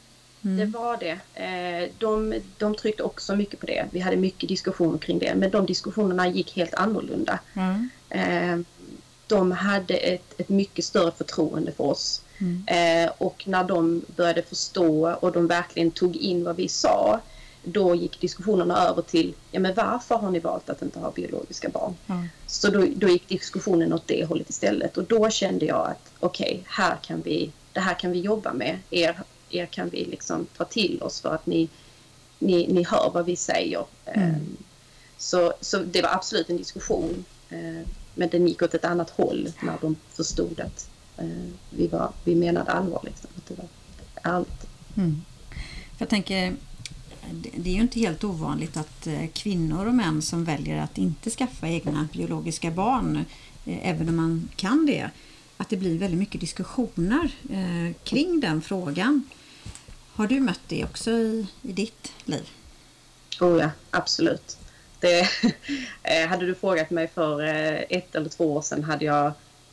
Mm. 0.45 0.57
Det 0.57 0.79
var 0.79 0.97
det. 0.97 1.19
Eh, 1.35 1.91
de, 1.99 2.41
de 2.59 2.75
tryckte 2.75 3.03
också 3.03 3.37
mycket 3.37 3.61
på 3.61 3.67
det. 3.67 3.87
Vi 3.91 4.01
hade 4.01 4.17
mycket 4.17 4.49
diskussioner 4.49 4.99
kring 4.99 5.19
det. 5.19 5.35
Men 5.35 5.51
de 5.51 5.67
diskussionerna 5.67 6.29
gick 6.29 6.57
helt 6.57 6.75
annorlunda. 6.75 7.39
Mm. 7.55 7.91
Eh, 8.09 8.59
de 9.27 9.53
hade 9.53 9.95
ett, 9.95 10.41
ett 10.41 10.49
mycket 10.49 10.85
större 10.85 11.13
förtroende 11.13 11.73
för 11.73 11.85
oss. 11.85 12.23
Mm. 12.39 12.65
Eh, 12.67 13.13
och 13.19 13.49
när 13.49 13.65
de 13.65 14.03
började 14.17 14.43
förstå 14.43 15.13
och 15.21 15.33
de 15.33 15.47
verkligen 15.47 15.91
tog 15.91 16.17
in 16.17 16.45
vad 16.45 16.57
vi 16.57 16.69
sa 16.69 17.21
då 17.63 17.95
gick 17.95 18.21
diskussionerna 18.21 18.89
över 18.89 19.03
till 19.03 19.35
ja, 19.51 19.61
men 19.61 19.75
varför 19.75 20.15
har 20.15 20.31
ni 20.31 20.39
valt 20.39 20.71
att 20.71 20.83
inte 20.83 20.99
ha 20.99 21.11
biologiska 21.11 21.69
barn? 21.69 21.95
Mm. 22.07 22.29
Så 22.47 22.71
då, 22.71 22.87
då 22.97 23.09
gick 23.09 23.29
diskussionen 23.29 23.93
åt 23.93 24.07
det 24.07 24.25
hållet 24.25 24.51
istället 24.51 24.99
och 24.99 25.05
då 25.05 25.31
kände 25.31 25.67
jag 25.67 25.87
att 25.87 26.13
okej, 26.21 26.51
okay, 26.51 26.63
här 26.67 26.97
kan 27.03 27.23
vi, 27.23 27.53
det 27.73 27.81
här 27.81 27.95
kan 27.95 28.13
vi 28.13 28.21
jobba 28.21 28.53
med. 28.53 28.79
Er 28.91 29.23
er 29.51 29.67
kan 29.67 29.89
vi 29.89 30.05
liksom 30.05 30.47
ta 30.57 30.65
till 30.65 31.03
oss 31.03 31.21
för 31.21 31.35
att 31.35 31.47
ni, 31.47 31.69
ni, 32.39 32.67
ni 32.73 32.85
hör 32.85 33.11
vad 33.15 33.27
vi 33.27 33.37
säger. 33.37 33.85
Mm. 34.05 34.29
Ehm, 34.31 34.57
så, 35.17 35.53
så 35.61 35.79
det 35.79 36.03
var 36.03 36.11
absolut 36.11 36.51
en 36.51 36.57
diskussion. 36.57 37.25
Ehm, 37.51 37.85
men 38.19 38.29
den 38.29 38.49
gick 38.49 38.63
åt 38.63 38.75
ett 38.75 38.85
annat 38.85 39.11
håll 39.11 39.53
när 39.63 39.79
de 39.81 39.97
förstod 40.09 40.61
att 40.61 40.91
eh, 41.17 41.27
vi, 41.71 41.87
var, 41.87 42.13
vi 42.25 42.35
menade 42.35 42.71
allvar. 42.71 43.01
Liksom, 43.05 43.31
att 43.37 43.47
det 43.47 43.55
var 43.55 43.69
ärligt. 44.35 44.67
Mm. 44.97 45.23
Jag 45.99 46.09
tänker, 46.09 46.57
det 47.57 47.71
är 47.71 47.75
ju 47.75 47.81
inte 47.81 48.01
helt 48.01 48.25
ovanligt 48.25 48.77
att 48.77 49.07
eh, 49.07 49.27
kvinnor 49.33 49.87
och 49.87 49.95
män 49.95 50.23
som 50.23 50.45
väljer 50.45 50.83
att 50.83 50.99
inte 50.99 51.31
skaffa 51.31 51.69
egna 51.69 52.09
biologiska 52.13 52.71
barn, 52.71 53.25
eh, 53.67 53.89
även 53.89 54.09
om 54.09 54.17
man 54.17 54.49
kan 54.57 54.87
det, 54.87 55.11
att 55.57 55.69
det 55.69 55.77
blir 55.77 55.99
väldigt 55.99 56.19
mycket 56.19 56.41
diskussioner 56.41 57.31
kring 58.05 58.41
den 58.41 58.63
frågan. 58.63 59.23
Har 60.19 60.27
du 60.27 60.41
mött 60.41 60.61
det 60.69 60.85
också 60.85 61.11
i, 61.11 61.47
i 61.63 61.73
ditt 61.73 62.13
liv? 62.25 62.49
Oh 63.41 63.59
ja, 63.61 63.71
absolut. 63.91 64.59
Det, 65.01 65.21
eh, 66.03 66.29
hade 66.29 66.47
du 66.47 66.55
frågat 66.55 66.91
mig 66.91 67.09
för 67.15 67.43
eh, 67.43 67.83
ett 67.89 68.15
eller 68.15 68.29
två 68.29 68.53
år 68.53 68.63
sedan 68.63 68.85
hade 68.85 69.05
jag 69.05 69.27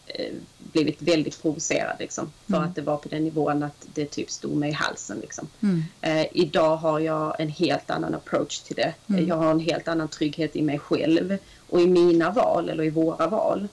eh, 0.07 0.33
blivit 0.57 1.01
väldigt 1.01 1.41
provocerad 1.41 1.95
liksom, 1.99 2.31
för 2.47 2.57
mm. 2.57 2.69
att 2.69 2.75
det 2.75 2.81
var 2.81 2.97
på 2.97 3.09
den 3.09 3.23
nivån 3.23 3.63
att 3.63 3.87
det 3.93 4.05
typ 4.05 4.29
stod 4.31 4.57
mig 4.57 4.69
i 4.69 4.73
halsen. 4.73 5.19
Liksom. 5.19 5.47
Mm. 5.61 5.83
Eh, 6.01 6.25
idag 6.31 6.77
har 6.77 6.99
jag 6.99 7.39
en 7.39 7.49
helt 7.49 7.89
annan 7.89 8.15
approach 8.15 8.59
till 8.59 8.75
det. 8.75 8.93
Mm. 9.09 9.27
Jag 9.27 9.35
har 9.35 9.51
en 9.51 9.59
helt 9.59 9.87
annan 9.87 10.07
trygghet 10.07 10.55
i 10.55 10.61
mig 10.61 10.79
själv 10.79 11.37
och 11.69 11.81
i 11.81 11.87
mina 11.87 12.31
val 12.31 12.69
eller 12.69 12.83
i 12.83 12.89
våra 12.89 13.27
val. 13.27 13.67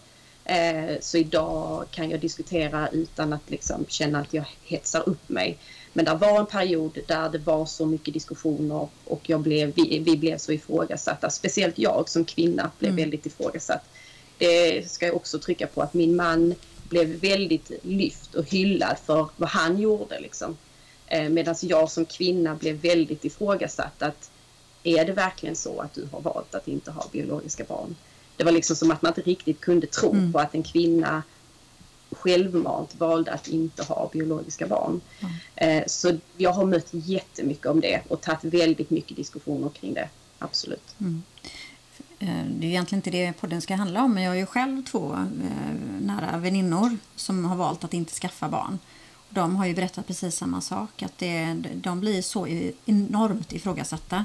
Eh, 0.45 0.97
så 1.01 1.19
idag 1.19 1.85
kan 1.91 2.11
jag 2.11 2.21
diskutera 2.21 2.89
utan 2.89 3.33
att 3.33 3.51
liksom, 3.51 3.85
känna 3.89 4.21
att 4.21 4.35
jag 4.35 4.45
hetsar 4.65 5.09
upp 5.09 5.29
mig. 5.29 5.59
Men 5.93 6.05
det 6.05 6.15
var 6.15 6.41
en 6.41 6.47
period 6.47 6.99
där 7.07 7.29
det 7.29 7.39
var 7.39 7.67
så 7.67 7.87
mycket 7.87 8.15
diskussioner 8.15 8.89
och 9.05 9.21
jag 9.23 9.41
blev, 9.41 9.73
vi, 9.75 9.99
vi 9.99 10.17
blev 10.17 10.39
så 10.39 10.53
ifrågasatta. 10.53 11.31
Speciellt 11.31 11.79
jag 11.79 12.09
som 12.09 12.25
kvinna 12.25 12.71
blev 12.79 12.91
mm. 12.91 13.03
väldigt 13.03 13.27
ifrågasatt. 13.27 13.85
Det 14.39 14.91
ska 14.91 15.07
jag 15.07 15.17
också 15.17 15.39
trycka 15.39 15.67
på 15.67 15.83
att 15.83 15.95
min 15.95 16.17
man 16.17 16.55
blev 16.89 17.09
väldigt 17.09 17.71
lyft 17.83 18.35
och 18.35 18.51
hyllad 18.51 18.97
för 19.05 19.29
vad 19.37 19.49
han 19.49 19.81
gjorde. 19.81 20.21
Liksom. 20.21 20.57
Eh, 21.07 21.29
Medan 21.29 21.55
jag 21.61 21.91
som 21.91 22.05
kvinna 22.05 22.55
blev 22.55 22.77
väldigt 22.77 23.25
ifrågasatt. 23.25 24.03
Att 24.03 24.31
är 24.83 25.05
det 25.05 25.13
verkligen 25.13 25.57
så 25.57 25.81
att 25.81 25.95
du 25.95 26.09
har 26.13 26.21
valt 26.21 26.55
att 26.55 26.69
inte 26.69 26.91
ha 26.91 27.07
biologiska 27.13 27.65
barn? 27.65 27.97
Det 28.37 28.45
var 28.45 28.53
liksom 28.53 28.77
som 28.77 28.91
att 28.91 29.03
man 29.03 29.11
inte 29.11 29.31
riktigt 29.31 29.61
kunde 29.61 29.87
tro 29.87 30.13
mm. 30.13 30.33
på 30.33 30.39
att 30.39 30.55
en 30.55 30.63
kvinna 30.63 31.23
självmant 32.13 32.95
valde 32.99 33.33
att 33.33 33.49
inte 33.49 33.83
ha 33.83 34.11
biologiska 34.13 34.67
barn. 34.67 35.01
Mm. 35.57 35.85
Så 35.87 36.19
jag 36.37 36.53
har 36.53 36.65
mött 36.67 36.89
jättemycket 36.91 37.67
om 37.67 37.81
det 37.81 38.03
och 38.09 38.21
tagit 38.21 38.45
väldigt 38.45 38.91
mycket 38.91 39.17
diskussioner 39.17 39.69
kring 39.69 39.95
det. 39.95 40.09
Absolut. 40.39 40.95
Mm. 41.01 41.23
Eh, 42.19 42.45
det 42.59 42.67
är 42.67 42.71
egentligen 42.71 42.99
inte 42.99 43.11
det 43.11 43.33
podden 43.41 43.61
ska 43.61 43.75
handla 43.75 44.03
om 44.03 44.15
men 44.15 44.23
jag 44.23 44.31
har 44.31 44.37
ju 44.37 44.47
själv 44.47 44.83
två 44.85 45.13
eh, 45.13 45.75
nära 46.01 46.39
väninnor 46.39 46.99
som 47.17 47.45
har 47.45 47.57
valt 47.57 47.85
att 47.85 47.95
inte 47.95 48.13
skaffa 48.13 48.49
barn. 48.49 48.79
De 49.29 49.57
har 49.57 49.67
ju 49.67 49.75
berättat 49.75 50.07
precis 50.07 50.37
samma 50.37 50.61
sak, 50.61 51.03
att 51.03 51.19
det, 51.19 51.57
de 51.75 52.01
blir 52.01 52.23
så 52.23 52.47
enormt 52.87 53.53
ifrågasatta 53.53 54.25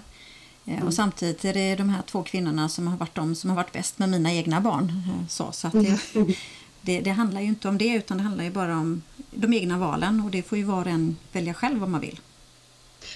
Eh, 0.67 0.85
Och 0.85 0.93
samtidigt 0.93 1.45
är 1.45 1.53
det 1.53 1.75
de 1.75 1.89
här 1.89 2.01
två 2.01 2.23
kvinnorna 2.23 2.69
som 2.69 2.87
har 2.87 2.97
varit 2.97 3.15
de 3.15 3.35
som 3.35 3.49
har 3.49 3.57
varit 3.57 3.71
bäst 3.71 3.99
med 3.99 4.09
mina 4.09 4.33
egna 4.33 4.61
barn. 4.61 5.03
Så, 5.29 5.51
så 5.51 5.67
att 5.67 5.73
det, 5.73 5.99
det, 6.87 7.01
det 7.01 7.09
handlar 7.09 7.41
ju 7.41 7.47
inte 7.47 7.67
om 7.67 7.77
det 7.77 7.89
utan 7.89 8.17
det 8.17 8.23
handlar 8.23 8.43
ju 8.43 8.49
bara 8.49 8.73
om 8.73 9.01
de 9.31 9.53
egna 9.53 9.77
valen 9.77 10.21
och 10.25 10.31
det 10.31 10.41
får 10.41 10.57
ju 10.57 10.63
var 10.63 10.81
och 10.81 10.87
en 10.87 11.17
välja 11.31 11.53
själv 11.53 11.83
om 11.83 11.91
man 11.91 12.01
vill. 12.01 12.19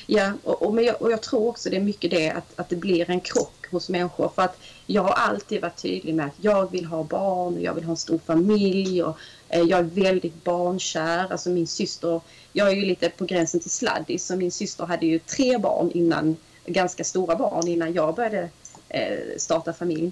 Ja, 0.06 0.34
och, 0.44 0.62
och, 0.62 0.74
men 0.74 0.84
jag, 0.84 1.02
och 1.02 1.12
jag 1.12 1.22
tror 1.22 1.48
också 1.48 1.70
det 1.70 1.76
är 1.76 1.82
mycket 1.82 2.12
det 2.12 2.30
att, 2.30 2.60
att 2.60 2.70
det 2.70 2.76
blir 2.76 3.10
en 3.10 3.22
krock 3.22 3.68
hos 3.72 3.90
människor. 3.90 4.32
För 4.36 4.42
att 4.42 4.58
jag 4.86 5.02
har 5.02 5.12
alltid 5.12 5.62
varit 5.62 5.82
tydlig 5.82 6.16
med 6.16 6.26
att 6.26 6.36
jag 6.38 6.72
vill 6.72 6.86
ha 6.86 7.04
barn 7.04 7.54
och 7.54 7.62
jag 7.62 7.74
vill 7.74 7.84
ha 7.84 7.92
en 7.92 7.98
stor 7.98 8.20
familj 8.26 9.04
och 9.04 9.18
eh, 9.50 9.62
jag 9.62 9.80
är 9.80 9.84
väldigt 9.84 10.44
barnkär. 10.44 11.32
Alltså 11.32 11.50
min 11.50 11.68
syster, 11.68 12.22
jag 12.54 12.70
är 12.70 12.76
ju 12.76 12.86
lite 12.86 13.10
på 13.10 13.26
gränsen 13.26 13.60
till 13.60 13.72
sladdis 13.72 14.26
så 14.26 14.36
min 14.36 14.52
syster 14.52 14.86
hade 14.86 15.06
ju 15.06 15.20
tre 15.20 15.58
barn 15.58 15.92
innan, 15.94 16.36
ganska 16.66 17.04
stora 17.04 17.36
barn 17.36 17.68
innan 17.68 17.94
jag 17.94 18.16
började 18.16 18.50
eh, 18.90 19.20
starta 19.38 19.74
familj. 19.74 20.12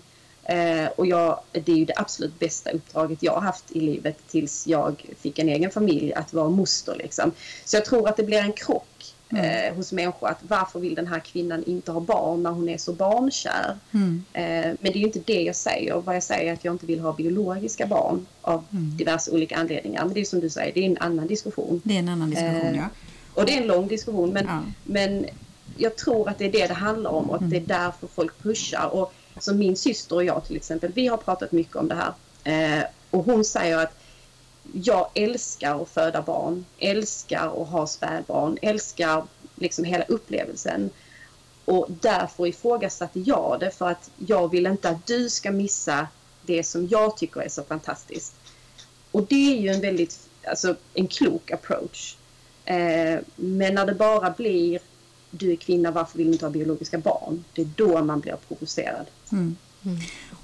Eh, 0.50 0.88
och 0.96 1.06
jag, 1.06 1.40
det 1.52 1.72
är 1.72 1.76
ju 1.76 1.86
det 1.86 1.94
absolut 1.98 2.40
bästa 2.40 2.72
uppdraget 2.72 3.24
jag 3.24 3.34
har 3.34 3.42
haft 3.42 3.72
i 3.72 3.80
livet 3.80 4.18
tills 4.28 4.68
jag 4.68 5.06
fick 5.20 5.40
en 5.40 5.50
egen 5.50 5.72
familj, 5.72 6.14
att 6.14 6.34
vara 6.34 6.50
moster. 6.50 6.96
Liksom. 7.00 7.32
Så 7.66 7.76
jag 7.78 7.86
tror 7.86 8.10
att 8.10 8.18
det 8.18 8.24
blir 8.24 8.38
en 8.38 8.54
krock 8.54 9.16
eh, 9.38 9.76
hos 9.76 9.92
människor. 9.92 10.28
Att 10.30 10.40
varför 10.48 10.80
vill 10.80 10.96
den 10.96 11.08
här 11.08 11.20
kvinnan 11.20 11.64
inte 11.64 11.92
ha 11.92 12.00
barn 12.00 12.44
när 12.44 12.50
hon 12.50 12.70
är 12.70 12.78
så 12.78 12.94
barnkär? 12.94 13.78
Mm. 13.92 14.24
Eh, 14.34 14.76
men 14.80 14.92
det 14.92 14.96
är 14.96 15.00
ju 15.00 15.06
inte 15.06 15.20
det 15.26 15.42
jag 15.42 15.56
säger. 15.56 16.02
Vad 16.02 16.16
jag 16.16 16.24
säger 16.24 16.50
är 16.50 16.54
att 16.54 16.66
jag 16.66 16.74
inte 16.74 16.86
vill 16.86 17.00
ha 17.00 17.14
biologiska 17.14 17.86
barn 17.86 18.26
av 18.42 18.64
diverse 18.72 19.32
olika 19.32 19.58
anledningar. 19.58 20.06
Men 20.06 20.14
det 20.14 20.20
är 20.20 20.26
som 20.26 20.40
du 20.40 20.50
säger, 20.50 20.74
det 20.74 20.80
är 20.80 20.86
en 20.86 20.98
annan 20.98 21.28
diskussion. 21.28 21.82
Det 21.84 21.96
är 21.96 22.00
en 22.00 22.10
annan 22.10 22.30
diskussion, 22.30 22.56
Eh, 22.56 22.76
ja. 22.76 22.90
Och 23.34 23.46
det 23.46 23.58
är 23.58 23.62
en 23.62 23.68
lång 23.68 23.88
diskussion. 23.88 24.30
Men, 24.34 24.46
Ja. 24.46 24.60
men 24.84 25.26
jag 25.78 25.96
tror 25.96 26.30
att 26.30 26.38
det 26.38 26.46
är 26.46 26.52
det 26.52 26.68
det 26.68 26.74
handlar 26.74 27.12
om 27.12 27.30
och 27.30 27.36
att 27.36 27.50
det 27.50 27.58
är 27.58 27.62
därför 27.62 28.08
folk 28.08 28.44
pushar. 28.44 28.90
Och 28.94 29.14
som 29.40 29.58
min 29.58 29.76
syster 29.76 30.16
och 30.16 30.24
jag 30.24 30.46
till 30.46 30.56
exempel, 30.56 30.92
vi 30.96 31.08
har 31.08 31.18
pratat 31.18 31.52
mycket 31.52 31.76
om 31.76 31.88
det 31.88 31.96
här. 31.96 32.14
Eh, 32.44 32.86
och 33.12 33.24
hon 33.24 33.46
säger 33.46 33.78
att 33.78 33.94
jag 34.74 35.10
älskar 35.14 35.82
att 35.82 35.90
föda 35.90 36.22
barn, 36.22 36.66
älskar 36.80 37.62
att 37.62 37.70
ha 37.70 37.88
spädbarn, 37.88 38.58
älskar 38.62 39.24
liksom 39.56 39.84
hela 39.84 40.04
upplevelsen. 40.04 40.90
Och 41.66 41.88
därför 41.90 42.48
ifrågasatte 42.48 43.20
jag 43.20 43.58
det 43.60 43.72
för 43.72 43.90
att 43.90 44.12
jag 44.18 44.52
vill 44.52 44.66
inte 44.66 44.90
att 44.90 45.08
du 45.08 45.30
ska 45.30 45.52
missa 45.52 46.08
det 46.42 46.64
som 46.64 46.88
jag 46.88 47.18
tycker 47.18 47.42
är 47.42 47.50
så 47.50 47.64
fantastiskt. 47.64 48.34
Och 49.12 49.24
det 49.24 49.54
är 49.54 49.62
ju 49.62 49.70
en 49.70 49.82
väldigt, 49.82 50.20
alltså 50.44 50.76
en 50.94 51.08
klok 51.08 51.52
approach. 51.52 52.16
Eh, 52.66 53.20
men 53.36 53.76
när 53.76 53.86
det 53.86 53.94
bara 53.94 54.32
blir 54.32 54.80
du 55.32 55.52
är 55.52 55.56
kvinna, 55.56 55.92
varför 55.92 56.18
vill 56.18 56.28
du 56.28 56.34
inte 56.34 56.46
ha 56.46 56.50
biologiska 56.52 56.98
barn? 56.98 57.44
Det 57.54 57.62
är 57.62 57.70
då 57.76 58.04
man 58.04 58.20
blir 58.20 58.36
provocerad. 58.48 59.06
Mm. 59.32 59.56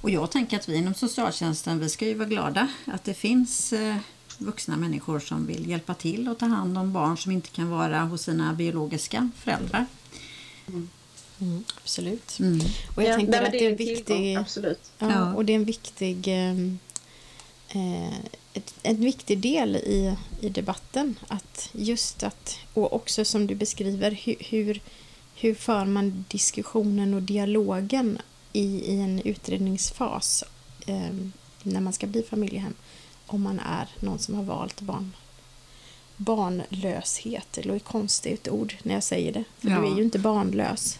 Och 0.01 0.10
jag 0.10 0.32
tänker 0.32 0.58
att 0.58 0.70
vi 0.70 0.75
inom 0.75 0.94
socialtjänsten 0.94 1.80
vi 1.80 1.89
ska 1.89 2.06
ju 2.06 2.13
vara 2.13 2.27
glada 2.30 2.68
att 2.86 3.04
det 3.04 3.13
finns 3.13 3.74
eh, 3.74 3.96
vuxna 4.38 4.77
människor 4.77 5.20
som 5.20 5.46
vill 5.48 5.70
hjälpa 5.70 5.94
till 5.94 6.30
och 6.30 6.38
ta 6.38 6.46
hand 6.46 6.77
om 6.77 6.94
barn 6.94 7.18
som 7.18 7.32
inte 7.32 7.50
kan 7.50 7.70
vara 7.70 8.00
hos 8.00 8.22
sina 8.22 8.54
biologiska 8.54 9.30
föräldrar. 9.38 9.86
Mm, 10.68 11.63
absolut. 11.84 12.39
Mm. 12.39 12.60
Och 12.96 13.04
jag 13.04 13.10
Ja, 13.12 13.15
tänker 13.15 13.32
nej, 13.32 13.46
att 13.46 13.51
det 13.51 13.65
är 13.65 13.72
en 13.72 13.77
tillgång, 13.77 13.96
viktig... 13.96 14.36
Absolut. 14.38 14.80
Ja, 15.00 15.12
Ja. 15.12 15.34
och 15.34 15.46
det 15.46 15.54
är 15.54 15.56
en 15.56 15.65
viktig, 15.65 16.27
eh, 16.27 16.54
ett, 18.53 18.74
en 18.84 18.96
viktig 19.01 19.38
del 19.38 19.75
i, 19.75 20.15
i 20.41 20.50
debatten. 20.50 21.20
Att 21.27 21.70
just 21.72 22.24
att, 22.24 22.58
och 22.74 22.94
också 22.94 23.25
som 23.25 23.48
du 23.48 23.55
beskriver, 23.55 24.12
hur, 24.12 24.36
hur, 24.39 24.82
hur 25.36 25.55
för 25.55 25.86
man 25.86 26.25
diskussionen 26.27 27.13
och 27.13 27.22
dialogen 27.22 28.22
i, 28.53 28.94
i 28.94 29.01
en 29.01 29.22
utredningsfas 29.22 30.44
ehm, 30.88 31.32
när 31.63 31.82
man 31.82 31.94
ska 31.94 32.08
bli 32.08 32.24
familjehem. 32.24 32.74
Om 33.27 33.41
man 33.41 33.60
är 33.60 33.88
någon 34.00 34.20
som 34.20 34.36
har 34.36 34.44
valt 34.44 34.82
barn. 34.82 35.15
Barnlöshet, 36.17 37.48
det 37.51 37.63
låter 37.63 37.79
konstigt 37.79 38.48
ord 38.48 38.75
när 38.84 38.94
jag 38.94 39.03
säger 39.03 39.32
det. 39.34 39.44
För 39.60 39.70
Ja. 39.70 39.79
du 39.79 39.88
är 39.88 39.96
ju 39.96 40.03
inte 40.03 40.20
barnlös. 40.20 41.00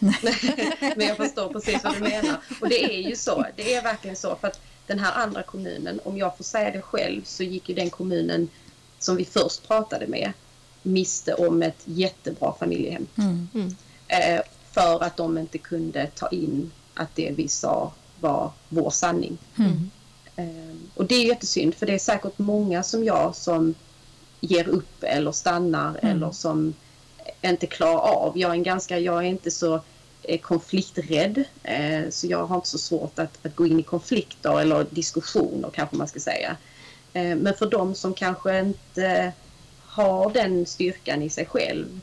Men 0.96 1.06
jag 1.06 1.16
förstår 1.16 1.52
precis 1.52 1.84
vad 1.84 1.94
du 1.94 2.00
menar. 2.00 2.36
Och 2.60 2.68
det 2.68 2.84
är 2.84 3.08
ju 3.08 3.16
så. 3.16 3.46
Det 3.56 3.74
är 3.74 3.82
verkligen 3.82 4.16
så. 4.16 4.36
För 4.40 4.48
att 4.48 4.60
den 4.86 4.98
här 4.98 5.12
andra 5.22 5.42
kommunen, 5.42 6.00
om 6.04 6.18
jag 6.18 6.36
får 6.36 6.44
säga 6.44 6.70
det 6.70 6.82
själv, 6.82 7.24
så 7.24 7.42
gick 7.42 7.68
ju 7.68 7.74
den 7.74 7.90
kommunen 7.90 8.48
som 8.98 9.16
vi 9.16 9.24
först 9.24 9.68
pratade 9.68 10.06
med 10.06 10.32
miste 10.82 11.34
om 11.34 11.62
ett 11.62 11.82
jättebra 11.84 12.54
familjehem. 12.58 13.06
Mm. 13.18 13.48
Mm. 13.54 13.74
Eh, 14.08 14.42
för 14.72 15.02
att 15.02 15.16
de 15.16 15.38
inte 15.38 15.58
kunde 15.58 16.06
ta 16.06 16.28
in 16.28 16.70
att 16.94 17.14
det 17.14 17.32
vi 17.36 17.48
sa 17.48 17.92
var 18.20 18.50
vår 18.68 18.90
sanning. 18.90 19.38
Mm. 19.58 19.90
Eh, 20.36 20.76
och 20.94 21.06
det 21.06 21.14
är 21.14 21.24
jättesynd 21.24 21.74
för 21.74 21.86
det 21.86 21.94
är 21.94 21.98
säkert 21.98 22.38
många 22.38 22.82
som 22.82 23.04
jag 23.04 23.36
som 23.36 23.74
ger 24.40 24.68
upp 24.68 25.02
eller 25.02 25.32
stannar 25.32 25.98
Mm. 26.02 26.16
eller 26.16 26.30
som 26.30 26.74
inte 27.42 27.66
klarar 27.66 27.98
av. 27.98 28.38
Jag 28.38 28.50
är, 28.50 28.54
en 28.54 28.62
ganska, 28.62 28.98
jag 28.98 29.18
är 29.18 29.28
inte 29.28 29.50
så 29.50 29.80
eh, 30.28 30.40
konflikträdd 30.40 31.44
eh, 31.62 32.10
så 32.10 32.26
jag 32.26 32.46
har 32.46 32.56
inte 32.56 32.68
så 32.68 32.78
svårt 32.78 33.18
att, 33.18 33.46
att 33.46 33.56
gå 33.56 33.66
in 33.66 33.80
i 33.80 33.82
konflikter 33.82 34.60
eller 34.60 34.86
diskussioner 34.90 35.70
kanske 35.74 35.96
man 35.96 36.08
ska 36.08 36.20
säga. 36.20 36.56
Eh, 37.12 37.36
men 37.36 37.54
för 37.54 37.70
de 37.70 37.94
som 37.94 38.14
kanske 38.14 38.58
inte 38.58 39.32
har 39.80 40.30
den 40.30 40.66
styrkan 40.66 41.22
i 41.22 41.30
sig 41.30 41.46
själv 41.46 42.00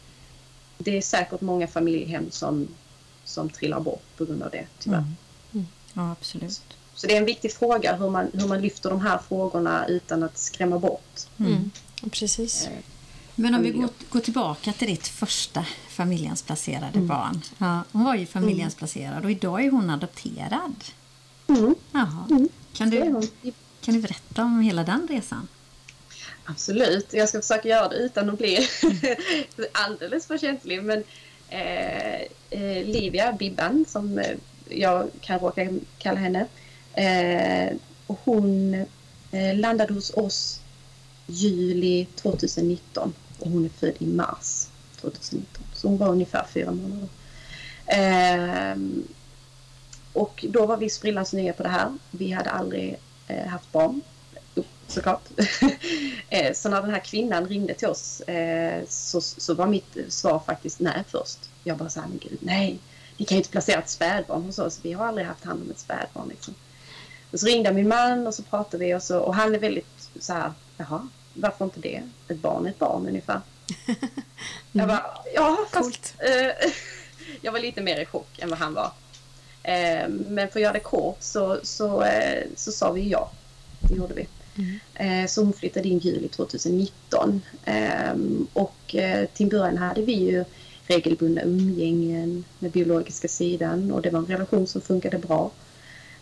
det 0.78 0.98
är 0.98 1.02
säkert 1.02 1.42
många 1.42 1.68
familjehem 1.68 2.32
som, 2.32 2.68
som 3.24 3.50
trillar 3.50 3.80
bort 3.80 4.04
på 4.18 4.26
grund 4.26 4.44
av 4.44 4.52
det 4.52 4.66
tyvärr. 4.80 5.06
Mm. 5.54 5.68
Ja, 5.94 6.12
absolut. 6.12 6.62
Så 6.96 7.08
det 7.08 7.14
är 7.14 7.18
en 7.18 7.26
viktig 7.26 7.54
fråga 7.54 7.96
hur 7.96 8.10
man, 8.10 8.32
hur 8.34 8.48
man 8.48 8.62
lyfter 8.62 8.90
de 8.90 9.02
här 9.02 9.18
frågorna 9.28 9.88
utan 9.88 10.24
att 10.24 10.38
skrämma 10.38 10.80
bort. 10.80 11.20
Mm. 11.40 11.72
Precis. 12.12 12.70
Men 13.36 13.56
om 13.56 13.62
vi 13.62 13.72
går, 13.72 13.90
går 14.10 14.20
tillbaka 14.20 14.74
till 14.74 14.88
ditt 14.88 15.08
första 15.08 15.66
familjehemsplacerade 15.90 16.92
Mm. 16.96 17.08
barn. 17.08 17.42
Ja, 17.58 17.84
hon 17.92 18.04
var 18.04 18.16
ju 18.16 18.26
familjehemsplacerad 18.26 19.24
och 19.26 19.32
idag 19.32 19.66
är 19.66 19.72
hon 19.72 19.90
adopterad. 19.90 20.76
Mm. 21.48 21.76
Mm. 22.30 22.50
Kan, 22.74 22.90
du, 22.90 23.22
kan 23.82 23.94
du 23.94 24.02
berätta 24.02 24.44
om 24.44 24.60
hela 24.62 24.84
den 24.84 25.08
resan? 25.08 25.48
Absolut, 26.46 27.14
jag 27.14 27.30
ska 27.30 27.42
försöka 27.42 27.68
göra 27.68 27.90
det 27.90 27.96
utan 27.96 28.30
att 28.30 28.38
bli 28.38 28.68
alldeles 29.72 30.26
för 30.28 30.38
känslig. 30.38 30.84
Men 30.84 31.04
eh, 31.50 32.22
eh, 32.50 32.86
Livia 32.86 33.34
Bibban, 33.34 33.86
som 33.88 34.20
eh, 34.20 34.36
jag 34.70 35.10
kan 35.22 35.40
råka 35.40 35.70
kalla 35.98 36.20
henne, 36.20 36.48
eh, 36.94 37.78
hon 38.08 38.86
landade 39.56 39.94
hos 39.94 40.12
oss 40.14 40.60
juli 41.28 42.08
2019 42.16 43.14
och 43.40 43.52
hon 43.52 43.66
är 43.66 43.70
född 43.70 43.96
i 44.00 44.08
mars 44.08 44.68
2019. 45.02 45.64
Så 45.74 45.88
hon 45.88 45.98
var 45.98 46.10
ungefär 46.10 46.46
fyra 46.54 46.72
månader. 46.72 47.08
Eh, 47.88 48.78
och 50.14 50.46
då 50.50 50.66
var 50.66 50.78
vi 50.78 50.90
sprillans 50.90 51.34
nya 51.34 51.54
på 51.54 51.64
det 51.64 51.70
här. 51.70 51.98
Vi 52.12 52.32
hade 52.32 52.50
aldrig 52.50 53.00
eh, 53.28 53.48
haft 53.48 53.72
barn 53.72 54.02
såklart. 54.88 55.24
Eh, 56.30 56.54
så 56.54 56.70
när 56.70 56.82
den 56.82 56.90
här 56.90 57.00
kvinnan 57.00 57.48
ringde 57.48 57.74
till 57.74 57.88
oss 57.88 58.22
eh, 58.22 58.84
så, 58.88 59.22
så 59.22 59.54
var 59.54 59.68
mitt 59.68 59.98
svar 60.08 60.42
faktiskt 60.46 60.80
nej 60.80 61.04
först. 61.08 61.50
Jag 61.64 61.78
bara 61.78 61.90
sa, 61.90 62.02
men 62.02 62.18
gud 62.18 62.38
nej, 62.42 62.80
ni 63.18 63.26
kan 63.26 63.36
ju 63.36 63.40
inte 63.40 63.50
placera 63.50 63.80
ett 63.80 63.90
spädbarn 63.90 64.42
hos 64.42 64.60
oss. 64.60 64.80
Vi 64.82 64.94
har 64.94 65.06
aldrig 65.06 65.28
haft 65.28 65.46
hand 65.46 65.62
om 65.62 65.72
ett 65.72 65.80
spädbarn. 65.80 66.30
Liksom. 66.30 66.54
Och 67.32 67.40
så 67.40 67.46
ringde 67.46 67.74
min 67.74 67.88
man 67.88 68.28
och 68.28 68.34
så 68.34 68.44
pratade 68.44 68.86
vi 68.86 68.96
och, 68.96 69.04
så, 69.04 69.20
och 69.20 69.36
han 69.36 69.56
är 69.56 69.60
väldigt 69.60 70.10
så 70.20 70.34
här, 70.34 70.52
jaha, 70.78 71.08
varför 71.34 71.66
inte 71.66 71.80
det? 71.80 72.02
Ett 72.28 72.38
barn 72.42 72.66
är 72.66 72.70
ett 72.70 72.80
barn 72.80 73.08
ungefär. 73.08 73.42
Jag 74.72 74.88
bara, 74.88 75.06
ja 75.36 75.58
fast 75.72 76.16
eh, 76.20 76.72
jag 77.42 77.52
var 77.52 77.60
lite 77.60 77.82
mer 77.82 78.00
i 78.02 78.06
chock 78.06 78.40
än 78.40 78.50
vad 78.50 78.60
han 78.60 78.74
var. 78.74 78.92
Eh, 79.64 80.08
men 80.10 80.48
för 80.50 80.60
att 80.60 80.64
göra 80.64 80.74
det 80.74 80.80
kort 80.80 81.18
så, 81.20 81.60
så, 81.64 82.04
eh, 82.04 82.44
så 82.56 82.72
sa 82.72 82.92
vi 82.92 83.10
ja. 83.10 83.32
Det 83.90 83.96
gjorde 83.96 84.14
vi. 84.14 84.28
Eh, 84.96 85.28
Så 85.28 85.44
hon 85.44 85.54
flyttade 85.54 85.88
in 85.90 85.98
juli 86.00 86.28
2019. 86.28 87.42
Ehm, 87.66 88.48
Och 88.54 88.96
eh, 88.96 89.26
till 89.34 89.48
början 89.50 89.78
hade 89.78 90.02
vi 90.02 90.14
ju 90.14 90.46
regelbundna 90.88 91.42
umgängen 91.42 92.46
med 92.60 92.72
biologiska 92.72 93.28
sidan 93.28 93.92
och 93.92 94.02
det 94.02 94.10
var 94.10 94.20
en 94.20 94.26
relation 94.26 94.68
som 94.68 94.82
funkade 94.82 95.18
bra. 95.18 95.52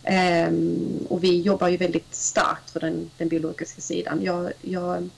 Ehm, 0.04 1.06
och 1.10 1.24
vi 1.24 1.42
jobbar 1.42 1.68
ju 1.68 1.78
väldigt 1.78 2.16
starkt 2.16 2.70
för 2.70 2.80
den, 2.80 3.10
den 3.18 3.28
biologiska 3.28 3.82
sidan. 3.82 4.24
Jag, 4.24 4.54
jag 4.62 5.10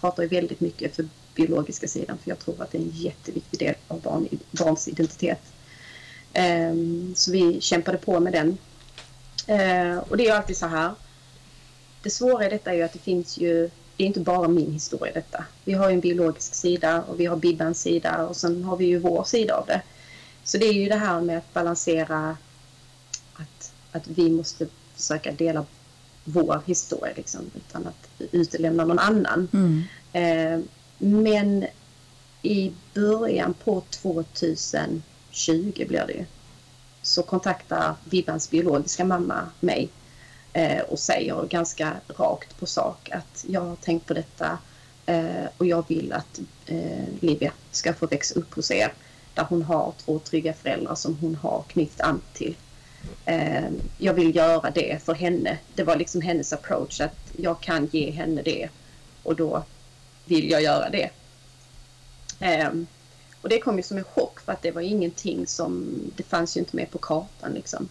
pratar 0.00 0.22
ju 0.22 0.28
väldigt 0.28 0.60
mycket 0.60 0.96
för 0.96 1.08
biologiska 1.34 1.88
sidan 1.88 2.18
för 2.18 2.30
jag 2.30 2.38
tror 2.38 2.62
att 2.62 2.72
det 2.72 2.78
är 2.78 2.82
en 2.82 2.92
jätteviktig 2.94 3.58
del 3.58 3.74
av 3.88 4.00
barn, 4.00 4.28
barns 4.50 4.88
identitet. 4.88 5.40
Ehm, 6.32 7.14
så 7.16 7.32
vi 7.32 7.60
kämpade 7.60 7.98
på 7.98 8.20
med 8.20 8.32
den. 8.32 8.58
Ehm, 9.46 9.98
och 9.98 10.16
det 10.16 10.28
är 10.28 10.34
alltid 10.34 10.56
så 10.56 10.66
här 10.66 10.94
det 12.02 12.10
svåra 12.10 12.46
i 12.46 12.48
detta 12.48 12.70
är 12.70 12.74
ju 12.74 12.82
att 12.82 12.92
det 12.92 12.98
finns 12.98 13.38
ju, 13.38 13.70
det 13.96 14.04
är 14.04 14.06
inte 14.06 14.20
bara 14.20 14.48
min 14.48 14.72
historia 14.72 15.12
detta. 15.12 15.44
Vi 15.64 15.72
har 15.72 15.88
ju 15.88 15.94
en 15.94 16.00
biologisk 16.00 16.54
sida 16.54 17.02
och 17.02 17.20
vi 17.20 17.26
har 17.26 17.36
Bibbans 17.36 17.80
sida 17.80 18.26
och 18.26 18.36
sen 18.36 18.64
har 18.64 18.76
vi 18.76 18.84
ju 18.84 18.98
vår 18.98 19.24
sida 19.24 19.54
av 19.54 19.66
det. 19.66 19.82
Så 20.44 20.58
det 20.58 20.66
är 20.66 20.72
ju 20.72 20.88
det 20.88 20.96
här 20.96 21.20
med 21.20 21.38
att 21.38 21.54
balansera 21.54 22.36
att, 23.92 24.06
vi 24.06 24.30
måste 24.30 24.66
försöka 24.94 25.32
dela 25.32 25.64
vår 26.24 26.62
historia 26.66 27.12
liksom, 27.16 27.50
utan 27.54 27.86
att 27.86 28.08
utelämna 28.32 28.84
någon 28.84 28.98
annan. 28.98 29.48
Mm. 29.52 29.82
Eh, 30.12 30.64
men 30.98 31.66
i 32.42 32.72
början 32.94 33.54
på 33.64 33.82
2020 33.90 35.02
blir 35.88 36.04
det 36.06 36.12
ju, 36.12 36.24
så 37.02 37.22
kontaktar 37.22 37.94
Vibbans 38.04 38.50
biologiska 38.50 39.04
mamma 39.04 39.48
mig 39.60 39.88
eh, 40.52 40.80
och 40.80 40.98
säger 40.98 41.46
ganska 41.46 41.96
rakt 42.08 42.60
på 42.60 42.66
sak 42.66 43.10
att 43.12 43.44
jag 43.48 43.60
har 43.60 43.76
tänkt 43.76 44.06
på 44.06 44.14
detta 44.14 44.58
eh, 45.06 45.46
och 45.56 45.66
jag 45.66 45.84
vill 45.88 46.12
att 46.12 46.40
eh, 46.66 47.04
Livia 47.20 47.52
ska 47.70 47.94
få 47.94 48.06
växa 48.06 48.34
upp 48.34 48.54
hos 48.54 48.70
er 48.70 48.92
där 49.34 49.46
hon 49.48 49.62
har 49.62 49.92
två 50.04 50.18
trygga 50.18 50.52
föräldrar 50.52 50.94
som 50.94 51.16
hon 51.20 51.34
har 51.34 51.64
knutit 51.68 52.00
an 52.00 52.20
till. 52.32 52.56
Eh, 53.24 53.68
jag 53.98 54.14
vill 54.14 54.36
göra 54.36 54.70
det 54.70 55.02
för 55.02 55.14
henne. 55.14 55.58
Det 55.74 55.82
var 55.82 55.96
liksom 55.96 56.20
hennes 56.20 56.52
approach 56.52 57.00
att 57.00 57.16
jag 57.36 57.60
kan 57.60 57.88
ge 57.92 58.10
henne 58.10 58.42
det 58.42 58.68
och 59.22 59.36
då 59.36 59.64
vill 60.24 60.50
jag 60.50 60.62
göra 60.62 60.90
det. 60.90 61.10
Eh, 62.40 62.70
och 63.42 63.48
det 63.48 63.60
kom 63.60 63.76
ju 63.76 63.82
som 63.82 63.98
en 63.98 64.04
chock 64.04 64.40
för 64.40 64.52
att 64.52 64.62
det 64.62 64.70
var 64.70 64.82
ingenting 64.82 65.46
som, 65.46 66.00
det 66.16 66.22
fanns 66.22 66.56
ju 66.56 66.60
inte 66.60 66.76
med 66.76 66.90
på 66.90 66.98
kartan 66.98 67.52
liksom. 67.52 67.88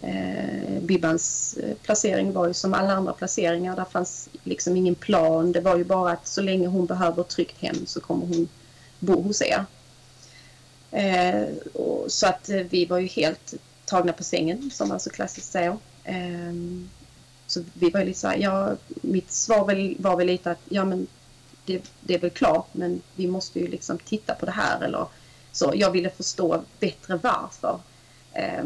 Ehm, 0.00 0.76
eh, 0.76 0.82
Bibbans 0.82 1.58
placering 1.82 2.32
var 2.32 2.48
ju 2.48 2.54
som 2.54 2.74
alla 2.74 2.92
andra 2.92 3.12
placeringar, 3.12 3.76
där 3.76 3.84
fanns 3.84 4.28
liksom 4.42 4.76
ingen 4.76 4.94
plan. 4.94 5.52
Det 5.52 5.60
var 5.60 5.76
ju 5.76 5.84
bara 5.84 6.12
att 6.12 6.26
så 6.26 6.42
länge 6.42 6.66
hon 6.66 6.86
behöver 6.86 7.22
ett 7.22 7.28
tryggt 7.28 7.60
hem 7.60 7.86
så 7.86 8.00
kommer 8.00 8.26
hon 8.26 8.48
bo 8.98 9.22
hos 9.22 9.42
er. 9.42 9.64
Eh, 10.90 11.46
och, 11.72 12.12
så 12.12 12.26
att 12.26 12.48
eh, 12.48 12.56
vi 12.56 12.86
var 12.86 12.98
ju 12.98 13.06
helt 13.06 13.54
tagna 13.84 14.12
på 14.12 14.24
sängen, 14.24 14.70
som 14.70 14.88
man 14.88 15.00
så 15.00 15.10
klassiskt 15.10 15.52
säger. 15.52 15.76
Eh, 16.04 16.52
så 17.46 17.64
vi 17.74 17.90
var 17.90 18.00
ju 18.00 18.06
lite 18.06 18.20
så 18.20 18.28
här, 18.28 18.36
ja, 18.36 18.76
mitt 18.88 19.32
svar 19.32 19.66
väl, 19.66 19.96
var 19.98 20.16
väl 20.16 20.26
lite 20.26 20.50
att 20.50 20.60
ja 20.68 20.84
men 20.84 21.06
det, 21.64 21.82
det 22.00 22.14
är 22.14 22.18
väl 22.18 22.30
klart 22.30 22.68
men 22.72 23.02
vi 23.14 23.26
måste 23.26 23.60
ju 23.60 23.66
liksom 23.66 23.98
titta 23.98 24.34
på 24.34 24.46
det 24.46 24.52
här 24.52 24.80
eller 24.80 25.06
så. 25.52 25.72
Jag 25.76 25.90
ville 25.90 26.10
förstå 26.10 26.62
bättre 26.80 27.20
varför. 27.22 27.80
Eh, 28.32 28.64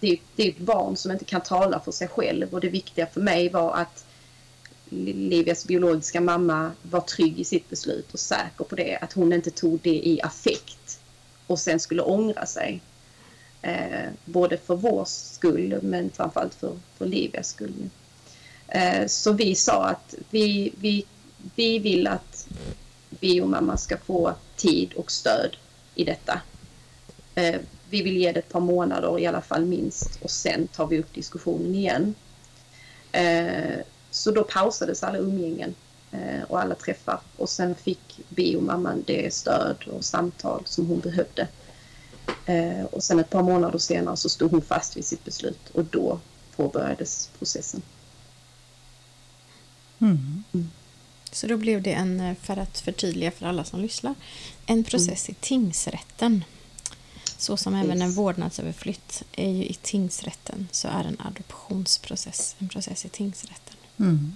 det, 0.00 0.10
är, 0.10 0.18
det 0.36 0.42
är 0.42 0.48
ett 0.48 0.58
barn 0.58 0.96
som 0.96 1.12
inte 1.12 1.24
kan 1.24 1.40
tala 1.40 1.80
för 1.80 1.92
sig 1.92 2.08
själv 2.08 2.54
och 2.54 2.60
det 2.60 2.68
viktiga 2.68 3.06
för 3.06 3.20
mig 3.20 3.48
var 3.48 3.76
att 3.76 4.04
Livias 4.90 5.66
biologiska 5.66 6.20
mamma 6.20 6.72
var 6.82 7.00
trygg 7.00 7.40
i 7.40 7.44
sitt 7.44 7.70
beslut 7.70 8.12
och 8.12 8.20
säker 8.20 8.64
på 8.64 8.76
det. 8.76 8.96
Att 8.96 9.12
hon 9.12 9.32
inte 9.32 9.50
tog 9.50 9.80
det 9.82 10.08
i 10.08 10.20
affekt 10.22 11.00
och 11.46 11.58
sen 11.58 11.80
skulle 11.80 12.02
ångra 12.02 12.46
sig. 12.46 12.80
Eh, 13.62 14.10
både 14.24 14.56
för 14.56 14.76
vår 14.76 15.04
skull 15.04 15.78
men 15.82 16.10
framförallt 16.10 16.54
för, 16.54 16.72
för 16.98 17.06
Livias 17.06 17.48
skull. 17.48 17.90
Eh, 18.68 19.06
så 19.06 19.32
vi 19.32 19.54
sa 19.54 19.84
att 19.84 20.14
vi, 20.30 20.72
vi, 20.80 21.04
vi 21.54 21.78
vill 21.78 22.06
att 22.06 22.48
biomamma 23.20 23.76
ska 23.76 23.96
få 23.98 24.34
tid 24.56 24.92
och 24.92 25.10
stöd 25.10 25.56
i 25.94 26.04
detta. 26.04 26.40
Eh, 27.34 27.60
vi 27.90 28.02
vill 28.02 28.16
ge 28.16 28.32
det 28.32 28.40
ett 28.40 28.52
par 28.52 28.60
månader 28.60 29.18
i 29.18 29.26
alla 29.26 29.40
fall 29.40 29.64
minst 29.64 30.18
och 30.22 30.30
sen 30.30 30.68
tar 30.68 30.86
vi 30.86 30.98
upp 30.98 31.14
diskussionen 31.14 31.74
igen. 31.74 32.14
Eh, 33.12 33.78
så 34.10 34.30
då 34.30 34.44
pausades 34.44 35.02
alla 35.02 35.18
umgängen 35.18 35.74
eh, 36.10 36.42
och 36.48 36.60
alla 36.60 36.74
träffar 36.74 37.20
och 37.36 37.48
sen 37.48 37.74
fick 37.74 38.20
vi 38.28 38.56
och 38.56 38.62
mamman 38.62 39.04
det 39.06 39.34
stöd 39.34 39.76
och 39.92 40.04
samtal 40.04 40.62
som 40.64 40.86
hon 40.86 41.00
behövde. 41.00 41.48
Eh, 42.46 42.84
och 42.84 43.02
sen 43.02 43.18
ett 43.18 43.30
par 43.30 43.42
månader 43.42 43.78
senare 43.78 44.16
så 44.16 44.28
stod 44.28 44.50
hon 44.50 44.62
fast 44.62 44.96
vid 44.96 45.04
sitt 45.04 45.24
beslut 45.24 45.70
och 45.72 45.84
då 45.84 46.20
påbörjades 46.56 47.30
processen. 47.38 47.82
Mm. 49.98 50.44
Så 51.32 51.46
då 51.46 51.56
blev 51.56 51.82
det 51.82 51.92
en, 51.92 52.20
eh, 52.20 52.36
för 52.42 52.56
att 52.56 52.78
förtydliga 52.78 53.30
för 53.30 53.46
alla 53.46 53.64
som 53.64 53.80
lyssnar, 53.80 54.14
en 54.66 54.84
process 54.84 55.28
i 55.28 55.34
tingsrätten. 55.34 56.44
Så 57.38 57.56
som 57.56 57.74
även 57.74 58.02
en 58.02 58.12
vårdnadsöverflytt 58.12 59.22
är 59.32 59.50
ju 59.50 59.64
i 59.64 59.74
tingsrätten 59.74 60.68
så 60.72 60.88
är 60.88 61.04
en 61.04 61.20
adoptionsprocess 61.20 62.56
en 62.58 62.68
process 62.68 63.04
i 63.04 63.08
tingsrätten. 63.08 63.76
Mm. 63.96 64.32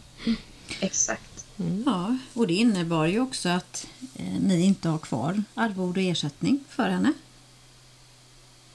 Exakt. 0.81 1.47
Mm. 1.59 1.83
Ja, 1.87 2.19
och 2.35 2.47
det 2.47 2.55
innebar 2.55 3.07
ju 3.07 3.21
också 3.21 3.49
att 3.49 3.87
eh, 4.15 4.41
ni 4.41 4.61
inte 4.63 4.89
har 4.89 4.99
kvar 4.99 5.43
arvode 5.55 6.01
och 6.01 6.07
ersättning 6.07 6.65
för 6.69 6.89
henne. 6.89 7.13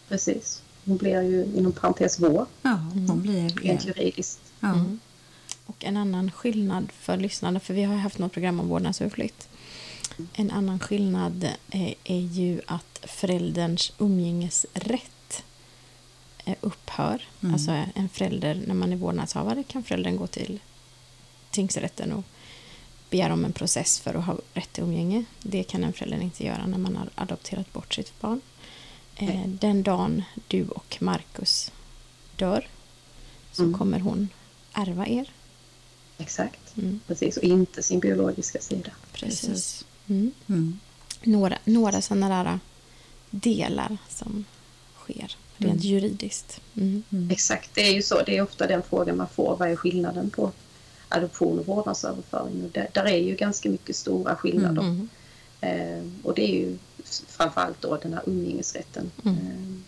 Precis. 0.08 0.62
Hon 0.86 0.98
blir 0.98 1.22
ju 1.22 1.48
inom 1.56 1.72
parentes 1.72 2.20
vår, 2.20 2.46
Ja, 2.62 2.80
hon 3.08 3.22
blir 3.22 3.50
rent 3.50 3.86
juridiskt. 3.86 4.39
Ja. 4.60 4.74
Mm. 4.74 5.00
Och 5.65 5.86
en 5.86 5.98
annan 5.98 6.32
skillnad 6.32 6.91
för 6.91 7.17
lyssnarna, 7.17 7.60
för 7.60 7.74
vi 7.74 7.84
har 7.84 7.96
haft 7.96 8.17
något 8.17 8.32
program 8.32 8.60
om 8.60 8.67
vårdnadsöverflytt. 8.67 9.48
En 10.34 10.52
annan 10.52 10.80
skillnad 10.80 11.48
är, 11.70 11.93
är 12.04 12.20
ju 12.20 12.62
att 12.65 13.00
förälderns 13.04 13.93
umgängesrätt 13.98 15.43
eh, 16.46 16.56
upphör. 16.62 17.28
Mm. 17.41 17.54
Alltså 17.54 17.72
en 17.96 18.10
förälder, 18.10 18.63
när 18.67 18.76
man 18.76 18.93
är 18.93 18.98
vårdnadshavare 18.98 19.63
kan 19.63 19.84
föräldern 19.84 20.15
gå 20.15 20.28
till 20.28 20.60
tingsrätten 21.52 22.12
och 22.12 22.24
begära 23.10 23.34
om 23.34 23.46
en 23.46 23.54
process 23.54 24.00
för 24.00 24.13
att 24.13 24.26
ha 24.26 24.38
rätt 24.54 24.74
till 24.74 24.84
umgänge. 24.84 25.26
Det 25.39 25.63
kan 25.63 25.84
en 25.84 25.93
förälder 25.93 26.22
inte 26.22 26.46
göra 26.46 26.67
när 26.67 26.78
man 26.78 26.96
har 26.96 27.10
adopterat 27.15 27.74
bort 27.74 27.93
sitt 27.93 28.22
barn. 28.22 28.41
Eh, 29.19 29.47
den 29.47 29.84
dagen 29.84 30.23
du 30.47 30.67
och 30.67 30.97
Markus 30.99 31.71
dör 32.36 32.67
så 33.51 33.63
Mm. 33.63 33.77
kommer 33.77 33.99
hon 33.99 34.30
ärva 34.73 35.08
er. 35.08 35.32
Exakt. 36.17 36.77
Mm, 36.77 36.99
Precis. 37.08 37.38
Och 37.38 37.43
inte 37.43 37.84
sin 37.84 37.99
biologiska 37.99 38.60
sida. 38.60 38.89
precis. 39.13 39.86
Mm. 40.08 40.32
Mm. 40.49 40.80
Några, 41.23 41.58
några 41.65 42.01
sådana 42.01 42.43
där 42.43 42.60
delar 43.32 43.97
som 44.10 44.45
sker 44.99 45.36
rent 45.58 45.73
Mm. 45.73 45.77
juridiskt. 45.77 46.62
Mm. 46.75 47.03
Mm. 47.12 47.30
Exakt, 47.32 47.69
det 47.75 47.82
är 47.88 47.93
ju 47.93 48.01
så. 48.01 48.21
Det 48.25 48.38
är 48.38 48.41
ofta 48.41 48.67
den 48.67 48.82
frågan 48.89 49.17
man 49.17 49.27
får. 49.30 49.56
Vad 49.58 49.71
är 49.71 49.75
skillnaden 49.75 50.30
på 50.30 50.51
adoption 51.10 51.60
och 51.60 51.65
vårdnadsöverföring? 51.65 52.63
Och 52.63 52.69
där, 52.71 52.88
där 52.93 53.06
är 53.06 53.17
ju 53.17 53.36
ganska 53.36 53.69
mycket 53.69 53.95
stora 53.95 54.36
skillnader. 54.36 54.82
Mm. 54.82 55.10
Eh, 55.62 56.03
och 56.23 56.34
det 56.36 56.41
är 56.41 56.56
ju 56.60 56.77
framförallt 57.28 57.82
då 57.82 57.98
den 57.98 58.13
här 58.13 58.24
umgängesrätten. 58.26 59.12
Mm. 59.26 59.38
Eh, 59.38 59.80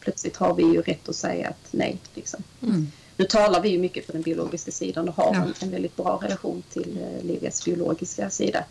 plötsligt 0.00 0.36
har 0.36 0.54
vi 0.54 0.62
ju 0.62 0.82
rätt 0.82 1.08
att 1.08 1.16
säga 1.16 1.48
att 1.48 1.68
nej. 1.70 1.98
Liksom. 2.14 2.42
Mm. 2.62 2.88
Nu 3.16 3.24
talar 3.24 3.60
vi 3.62 3.68
ju 3.68 3.78
mycket 3.78 4.06
för 4.06 4.12
den 4.12 4.22
biologiska 4.22 4.70
sidan 4.70 5.08
och 5.08 5.14
har 5.16 5.34
Ja. 5.34 5.42
en, 5.42 5.54
en 5.60 5.70
väldigt 5.70 5.96
bra 5.96 6.20
relation 6.22 6.62
till 6.72 6.98
eh, 7.02 7.24
Livias 7.24 7.64
biologiska 7.64 8.30
sida. 8.30 8.64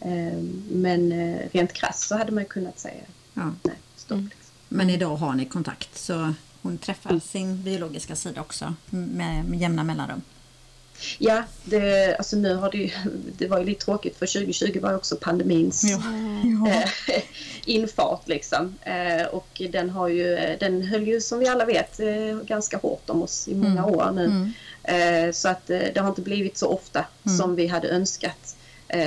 Eh, 0.00 0.38
men 0.70 1.12
eh, 1.12 1.38
rent 1.52 1.72
krasst 1.72 2.08
så 2.08 2.16
hade 2.18 2.32
man 2.32 2.42
ju 2.42 2.48
kunnat 2.48 2.78
säga 2.78 3.02
Ja. 3.34 3.52
nej, 3.62 3.74
stopp. 3.96 4.10
Mm. 4.18 4.24
Liksom. 4.24 4.50
Men 4.68 4.90
idag 4.90 5.16
har 5.16 5.34
ni 5.34 5.44
kontakt 5.44 5.98
så 5.98 6.34
hon 6.62 6.78
träffar 6.78 7.18
sin 7.18 7.62
biologiska 7.62 8.16
sida 8.16 8.40
också 8.40 8.74
med, 8.90 9.44
med 9.44 9.60
jämna 9.60 9.84
mellanrum. 9.84 10.22
Ja, 11.18 11.44
det, 11.64 12.16
alltså 12.16 12.36
nu 12.36 12.54
har 12.54 12.70
det 12.70 12.78
ju, 12.78 12.90
det 13.38 13.48
var 13.48 13.58
ju 13.58 13.64
lite 13.64 13.84
tråkigt 13.84 14.16
för 14.18 14.26
2020 14.26 14.78
var 14.80 14.90
ju 14.90 14.96
också 14.96 15.16
pandemins 15.16 15.82
Ja. 15.84 16.02
eh, 16.70 17.22
infart 17.64 18.28
liksom. 18.28 18.74
Eh, 18.82 19.26
och 19.26 19.62
den 19.70 19.90
har 19.90 20.08
ju, 20.08 20.56
den 20.60 20.82
höll 20.82 21.06
ju 21.08 21.20
som 21.20 21.38
vi 21.38 21.48
alla 21.48 21.64
vet 21.64 22.00
eh, 22.00 22.36
ganska 22.46 22.76
hårt 22.76 23.10
om 23.10 23.22
oss 23.22 23.48
i 23.48 23.54
många 23.54 23.82
Mm. 23.82 23.94
år 23.94 24.10
nu. 24.14 24.24
Mm. 24.24 24.52
Eh, 25.28 25.32
så 25.32 25.48
att 25.48 25.70
eh, 25.70 25.78
det 25.94 26.00
har 26.00 26.08
inte 26.08 26.22
blivit 26.22 26.56
så 26.58 26.68
ofta 26.68 27.04
Mm. 27.26 27.38
som 27.38 27.56
vi 27.56 27.66
hade 27.66 27.88
önskat. 27.88 28.56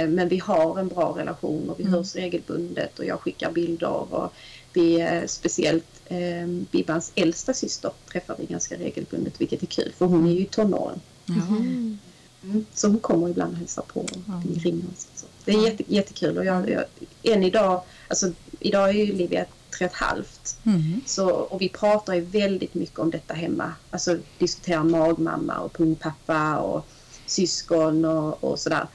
Men 0.07 0.27
vi 0.29 0.37
har 0.37 0.79
en 0.79 0.87
bra 0.87 1.15
relation 1.17 1.69
och 1.69 1.79
vi 1.79 1.83
Mm. 1.83 1.93
hörs 1.93 2.15
regelbundet 2.15 2.99
och 2.99 3.05
jag 3.05 3.19
skickar 3.19 3.51
bilder 3.51 4.13
och 4.13 4.33
vi 4.73 5.07
speciellt 5.27 5.85
eh, 6.05 6.47
Bibbans 6.71 7.11
äldsta 7.15 7.53
syster 7.53 7.91
träffar 8.11 8.35
vi 8.39 8.45
ganska 8.45 8.75
regelbundet 8.75 9.41
vilket 9.41 9.61
är 9.63 9.67
kul 9.67 9.91
för 9.97 10.05
hon 10.05 10.27
är 10.27 10.31
ju 10.31 10.39
i 10.39 10.45
tonåren. 10.45 10.99
Mm. 11.29 11.99
Mm. 12.43 12.65
Så 12.73 12.87
hon 12.87 12.99
kommer 12.99 13.29
ibland 13.29 13.51
och 13.51 13.57
hälsar 13.57 13.81
på 13.81 13.99
och 13.99 14.17
vi 14.45 14.59
ringer 14.59 14.85
oss. 14.93 15.07
Så. 15.15 15.25
Det 15.45 15.51
är 15.51 15.63
jätte, 15.63 15.83
jättekul 15.87 16.37
och 16.37 16.45
jag, 16.45 16.69
jag, 16.69 16.83
än 17.23 17.43
idag, 17.43 17.81
alltså 18.07 18.31
idag 18.59 18.89
är 18.89 18.93
ju 18.93 19.13
Livia 19.13 19.45
tre 19.77 19.85
och 19.85 19.91
ett 19.91 19.97
halvt. 19.97 20.57
Mm. 20.65 21.01
Så, 21.05 21.29
och 21.29 21.61
vi 21.61 21.69
pratar 21.69 22.13
ju 22.13 22.21
väldigt 22.21 22.73
mycket 22.73 22.99
om 22.99 23.11
detta 23.11 23.33
hemma. 23.33 23.73
Alltså 23.89 24.17
diskuterar 24.37 24.83
magmamma 24.83 25.59
och 25.59 25.73
pungpappa 25.73 26.57
och 26.57 26.85
syskon 27.25 28.05
och, 28.05 28.43
och 28.43 28.59
sådär. 28.59 28.87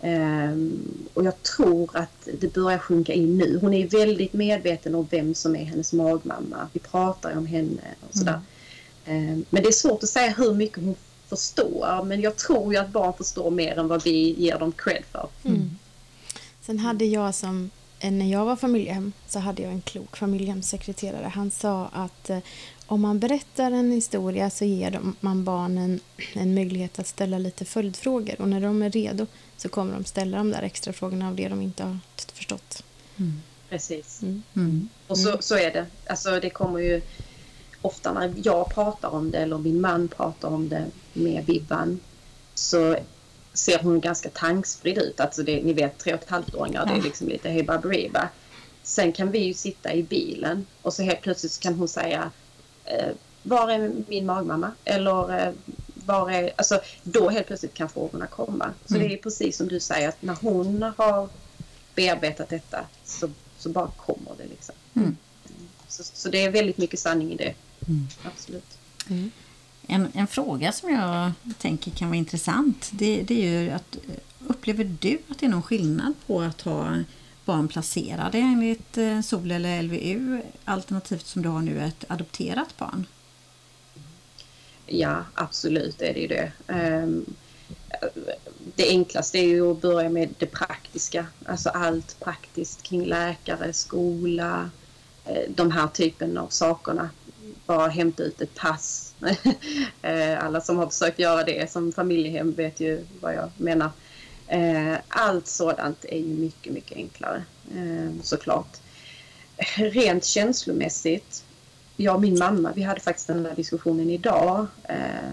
Ehm, 0.00 0.78
och 1.14 1.24
jag 1.24 1.42
tror 1.42 1.96
att 1.96 2.28
det 2.40 2.54
börjar 2.54 2.78
sjunka 2.78 3.12
in 3.12 3.38
nu. 3.38 3.58
Hon 3.60 3.74
är 3.74 3.88
väldigt 3.88 4.32
medveten 4.32 4.94
om 4.94 5.06
vem 5.10 5.34
som 5.34 5.56
är 5.56 5.64
hennes 5.64 5.92
magmamma. 5.92 6.68
Vi 6.72 6.80
pratar 6.80 7.30
ju 7.30 7.38
om 7.38 7.46
henne 7.46 7.82
och 8.08 8.18
sådär. 8.18 8.40
Ehm, 9.04 9.44
men 9.50 9.62
det 9.62 9.68
är 9.68 9.72
svårt 9.72 10.02
att 10.02 10.08
säga 10.08 10.30
hur 10.30 10.54
mycket 10.54 10.84
hon 10.84 10.94
förstår. 11.30 12.04
Men 12.04 12.20
jag 12.20 12.36
tror 12.36 12.72
ju 12.72 12.78
att 12.80 12.88
barn 12.88 13.12
förstår 13.12 13.50
mer 13.50 13.78
än 13.78 13.88
vad 13.88 14.04
vi 14.04 14.34
ger 14.38 14.58
dem 14.58 14.72
cred 14.72 15.04
för. 15.12 15.28
Mm. 15.44 15.78
Sen 16.60 16.78
hade 16.78 17.04
jag 17.04 17.34
som 17.34 17.70
när 18.02 18.32
jag 18.32 18.44
var 18.44 18.56
familjehem 18.56 19.12
så 19.26 19.38
hade 19.38 19.62
jag 19.62 19.72
en 19.72 19.80
klok 19.80 20.16
familjehemssekreterare. 20.16 21.26
Han 21.34 21.50
sa 21.50 21.88
att 21.92 22.30
eh, 22.30 22.38
om 22.86 23.00
man 23.00 23.18
berättar 23.18 23.70
en 23.70 23.92
historia 23.92 24.50
så 24.50 24.64
ger 24.64 25.00
man 25.20 25.44
barnen 25.44 26.00
en 26.32 26.54
möjlighet 26.54 26.98
att 26.98 27.06
ställa 27.06 27.38
lite 27.38 27.64
följdfrågor 27.64 28.40
och 28.40 28.48
när 28.48 28.60
de 28.60 28.82
är 28.82 28.90
redo 28.90 29.26
så 29.56 29.68
kommer 29.68 29.92
de 29.92 30.04
ställa 30.04 30.36
de 30.36 30.50
där 30.50 30.62
extra 30.62 30.92
frågorna 30.92 31.28
av 31.28 31.34
det 31.34 31.48
de 31.48 31.62
inte 31.62 31.82
har 31.82 31.98
förstått. 32.32 32.82
Mm. 33.16 33.42
Precis. 33.68 34.22
Mm. 34.22 34.42
Mm. 34.56 34.88
Och 35.06 35.18
så, 35.18 35.36
så 35.40 35.56
är 35.56 35.72
det. 35.72 35.86
Alltså 36.06 36.40
det 36.40 36.50
kommer 36.50 36.80
ju 36.80 37.02
ofta 37.82 38.12
när 38.12 38.32
jag 38.36 38.74
pratar 38.74 39.08
om 39.08 39.30
det 39.30 39.38
eller 39.38 39.58
min 39.58 39.80
man 39.80 40.08
pratar 40.08 40.48
om 40.48 40.68
det 40.68 40.86
med 41.12 41.44
Bibban 41.44 42.00
så 42.54 42.96
ser 43.52 43.78
hon 43.78 44.00
ganska 44.00 44.28
tankspridd 44.30 44.98
ut. 44.98 45.20
Alltså 45.20 45.42
det, 45.42 45.62
ni 45.62 45.72
vet 45.72 45.98
tre 45.98 46.14
och 46.14 46.22
ett 46.22 46.30
halvt-åringar, 46.30 46.84
ja. 46.86 46.92
det 46.92 47.00
är 47.00 47.02
liksom 47.02 47.28
lite 47.28 47.48
hej 47.48 47.62
baberiba. 47.62 48.28
Sen 48.82 49.12
kan 49.12 49.30
vi 49.30 49.38
ju 49.38 49.54
sitta 49.54 49.94
i 49.94 50.02
bilen 50.02 50.66
och 50.82 50.94
så 50.94 51.02
helt 51.02 51.20
plötsligt 51.20 51.60
kan 51.60 51.74
hon 51.74 51.88
säga 51.88 52.30
eh, 52.84 53.08
var 53.42 53.68
är 53.70 53.92
min 54.08 54.26
magmamma? 54.26 54.72
Eller 54.84 55.46
eh, 55.46 55.52
var 55.94 56.30
är... 56.30 56.52
Alltså 56.56 56.80
då 57.02 57.28
helt 57.28 57.46
plötsligt 57.46 57.74
kan 57.74 57.88
frågorna 57.88 58.26
komma. 58.26 58.70
Så 58.86 58.94
mm. 58.94 59.08
det 59.08 59.14
är 59.14 59.18
precis 59.18 59.56
som 59.56 59.68
du 59.68 59.80
säger 59.80 60.08
att 60.08 60.22
när 60.22 60.36
hon 60.40 60.82
har 60.96 61.28
bearbetat 61.94 62.48
detta 62.48 62.84
så, 63.04 63.30
så 63.58 63.68
bara 63.68 63.90
kommer 63.96 64.32
det 64.38 64.46
liksom. 64.46 64.74
Mm. 64.94 65.16
Så, 65.88 66.02
så, 66.04 66.28
det 66.28 66.44
är 66.44 66.50
väldigt 66.50 66.78
mycket 66.78 67.00
sanning 67.00 67.32
i 67.32 67.36
det. 67.36 67.54
Mm. 67.90 68.08
Absolut. 68.22 68.78
Mm. 69.08 69.30
En, 69.86 70.08
en, 70.14 70.26
fråga 70.26 70.72
som 70.72 70.90
jag 70.90 71.32
tänker 71.58 71.90
kan 71.90 72.08
vara 72.08 72.18
intressant 72.18 72.90
det, 72.92 73.22
det, 73.22 73.46
är 73.46 73.62
ju 73.62 73.70
att 73.70 73.96
upplever 74.46 74.84
du 75.00 75.18
att 75.28 75.38
det 75.38 75.46
är 75.46 75.50
någon 75.50 75.62
skillnad 75.62 76.14
på 76.26 76.40
att 76.40 76.60
ha 76.60 76.96
barn 77.44 77.68
placerade 77.68 78.38
enligt 78.38 78.98
eh, 78.98 79.20
SOL 79.20 79.50
eller 79.50 79.82
LVU 79.82 80.42
alternativt 80.64 81.26
som 81.26 81.42
du 81.42 81.48
har 81.48 81.60
nu 81.60 81.80
ett 81.80 82.04
adopterat 82.08 82.76
barn? 82.76 83.06
Ja, 84.86 85.24
absolut 85.34 86.02
är 86.02 86.14
det 86.14 86.20
ju 86.20 86.26
det. 86.26 86.52
Um, 86.66 87.34
det 88.74 88.88
enklaste 88.88 89.38
är 89.38 89.44
ju 89.44 89.70
att 89.70 89.80
börja 89.80 90.08
med 90.08 90.34
det 90.38 90.46
praktiska, 90.46 91.26
alltså 91.46 91.68
allt 91.68 92.20
praktiskt 92.20 92.82
kring 92.82 93.04
läkare, 93.04 93.72
skola, 93.72 94.70
eh, 95.24 95.42
de 95.48 95.70
här 95.70 95.86
typen 95.88 96.38
av 96.38 96.48
sakerna. 96.48 97.10
Bara 97.66 97.88
hämta 97.88 98.22
ut 98.22 98.40
ett 98.40 98.54
pass. 98.54 99.14
Eh, 100.02 100.44
alla 100.44 100.60
som 100.60 100.76
har 100.76 100.86
försökt 100.86 101.18
göra 101.18 101.44
det 101.44 101.70
som 101.70 101.92
familjehem 101.92 102.52
vet 102.52 102.80
ju 102.80 103.04
vad 103.20 103.34
jag 103.34 103.50
menar. 103.56 103.90
Eh, 104.48 104.94
allt 105.08 105.46
sådant 105.46 106.04
är 106.04 106.18
ju 106.18 106.34
mycket, 106.34 106.72
mycket 106.72 106.96
enklare 106.96 107.44
eh, 107.74 108.22
såklart. 108.22 108.76
Rent 109.76 110.24
känslomässigt, 110.24 111.44
jag 111.96 112.14
och 112.14 112.20
min 112.20 112.38
mamma, 112.38 112.72
vi 112.74 112.82
hade 112.82 113.00
faktiskt 113.00 113.26
den 113.26 113.46
här 113.46 113.54
diskussionen 113.54 114.10
idag. 114.10 114.66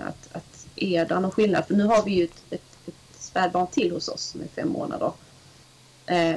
Att, 0.06 0.30
att 0.32 0.68
är 0.76 1.06
det 1.06 1.20
någon 1.20 1.32
skillnad? 1.32 1.66
För 1.68 1.74
nu 1.74 1.84
har 1.84 2.06
vi 2.06 2.12
ju 2.12 2.24
ett, 2.24 2.44
ett, 2.50 2.62
ett 2.88 2.94
spädbarn 3.20 3.68
till 3.68 3.92
hos 3.92 4.08
oss 4.08 4.24
som 4.24 4.42
är 4.42 4.48
fem 4.48 4.70
månader. 4.70 5.12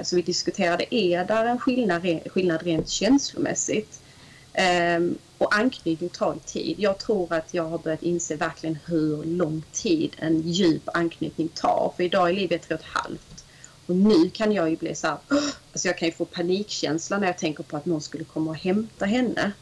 Så 0.02 0.16
vi 0.16 0.22
diskuterade, 0.22 0.94
är 0.94 1.24
där 1.24 1.44
en 1.44 1.58
skillnad, 1.58 2.02
skillnad 2.26 2.62
rent 2.62 2.88
känslomässigt? 2.88 4.00
Och 5.40 5.56
anknytning 5.56 6.08
tar 6.08 6.36
tid. 6.46 6.76
Jag 6.78 6.98
tror 6.98 7.32
att 7.32 7.54
jag 7.54 7.62
har 7.62 7.78
börjat 7.78 8.02
inse 8.02 8.36
verkligen 8.36 8.78
hur 8.86 9.24
lång 9.24 9.62
tid 9.72 10.16
en 10.18 10.40
djup 10.40 10.88
anknytning 10.94 11.48
tar. 11.48 11.92
För 11.96 12.02
idag 12.02 12.28
är 12.28 12.32
livet 12.32 12.62
tre 12.62 12.74
och 12.74 12.80
ett 12.80 12.86
halvt. 12.86 13.44
Och 13.86 13.96
nu 13.96 14.30
kan 14.30 14.52
jag 14.52 14.70
ju 14.70 14.76
bli 14.76 14.94
så 14.94 15.06
här, 15.06 15.16
alltså 15.72 15.88
jag 15.88 15.98
kan 15.98 16.08
ju 16.08 16.14
få 16.14 16.24
panikkänsla 16.24 17.18
när 17.18 17.26
jag 17.26 17.38
tänker 17.38 17.62
på 17.62 17.76
att 17.76 17.86
någon 17.86 18.00
skulle 18.00 18.24
komma 18.24 18.50
och 18.50 18.56
hämta 18.56 19.06
henne. 19.06 19.52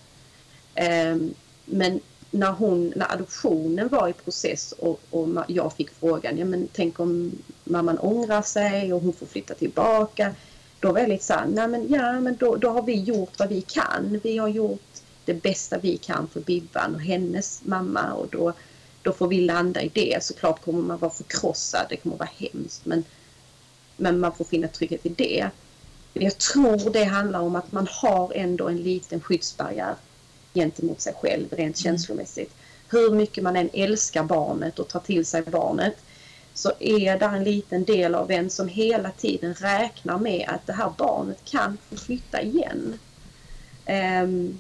Ehm, 0.75 1.35
men 1.65 2.01
när, 2.31 2.53
hon, 2.53 2.93
när 2.97 3.13
adoptionen 3.13 3.89
var 3.89 4.09
i 4.09 4.13
process 4.13 4.73
och, 4.73 5.01
och 5.11 5.29
jag 5.49 5.73
fick 5.73 5.91
frågan, 5.91 6.39
ja 6.39 6.45
men 6.45 6.69
tänk 6.73 7.01
om 7.01 7.33
mamman 7.65 7.99
ångrar 7.99 8.43
sig 8.43 8.93
och 8.93 9.03
hon 9.03 9.13
får 9.13 9.27
flytta 9.27 9.55
tillbaka. 9.55 10.35
Då 10.81 10.93
var 10.93 11.01
jag 11.01 11.09
lite 11.09 11.25
såhär, 11.25 11.47
nej 11.47 11.69
men 11.69 11.93
ja 11.93 12.21
men 12.21 12.37
då, 12.37 12.57
då 12.57 12.71
har 12.71 12.83
vi 12.83 12.95
gjort 13.03 13.39
vad 13.39 13.49
vi 13.49 13.61
kan. 13.61 14.21
Vi 14.23 14.39
har 14.39 14.49
gjort 14.49 14.88
det 15.29 15.43
bästa 15.43 15.79
vi 15.79 15.97
kan 15.97 16.29
för 16.29 16.41
Bibban 16.41 16.95
och 16.95 17.01
hennes 17.01 17.61
mamma 17.65 18.13
och 18.13 18.29
då, 18.29 18.53
då 19.03 19.13
får 19.13 19.29
vi 19.29 19.41
landa 19.41 19.83
i 19.83 19.91
det. 19.95 20.23
Såklart 20.25 20.65
kommer 20.65 20.83
man 20.83 20.99
vara 20.99 21.11
förkrossad, 21.11 21.87
det 21.89 21.97
kommer 21.97 22.17
vara 22.17 22.29
hemskt 22.37 22.87
men, 22.87 23.05
men 23.97 24.21
man 24.21 24.35
får 24.35 24.45
finna 24.45 24.69
trygghet 24.69 25.07
i 25.07 25.09
det. 25.09 25.51
Jag 26.13 26.39
tror 26.39 26.91
det 26.91 27.05
handlar 27.05 27.41
om 27.41 27.57
att 27.57 27.73
man 27.73 27.89
har 27.91 28.33
ändå 28.35 28.69
en 28.69 28.83
liten 28.83 29.21
skyddsbarriär 29.21 29.95
gentemot 30.55 31.01
sig 31.01 31.15
själv 31.21 31.47
rent 31.51 31.59
mm. 31.61 31.75
känslomässigt. 31.75 32.55
Hur 32.89 33.11
mycket 33.11 33.45
man 33.45 33.57
än 33.57 33.71
älskar 33.73 34.23
barnet 34.23 34.79
och 34.79 34.89
tar 34.89 35.01
till 35.01 35.27
sig 35.27 35.43
barnet 35.43 35.97
så 36.55 36.73
är 36.79 37.19
det 37.19 37.27
en 37.27 37.45
liten 37.45 37.85
del 37.85 38.15
av 38.15 38.31
en 38.31 38.51
som 38.51 38.69
hela 38.69 39.11
tiden 39.11 39.55
räknar 39.55 40.19
med 40.19 40.49
att 40.49 40.67
det 40.67 40.73
här 40.73 40.93
barnet 40.99 41.45
kan 41.45 41.79
flytta 41.97 42.43
igen. 42.43 42.99
Um, 44.23 44.59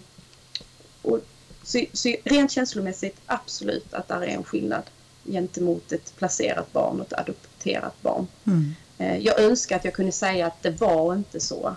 och 1.08 1.20
så, 1.62 1.84
så 1.92 2.14
rent 2.24 2.50
känslomässigt 2.50 3.16
absolut 3.26 3.94
att 3.94 4.08
det 4.08 4.14
är 4.14 4.22
en 4.22 4.44
skillnad 4.44 4.82
gentemot 5.24 5.92
ett 5.92 6.16
placerat 6.16 6.72
barn 6.72 7.00
och 7.00 7.06
ett 7.06 7.18
adopterat 7.18 8.02
barn. 8.02 8.26
Mm. 8.46 8.74
Uh, 9.00 9.18
jag 9.18 9.40
önskar 9.40 9.76
att 9.76 9.84
jag 9.84 9.94
kunde 9.94 10.12
säga 10.12 10.46
att 10.46 10.62
det 10.62 10.70
var 10.70 11.14
inte 11.14 11.40
så. 11.40 11.76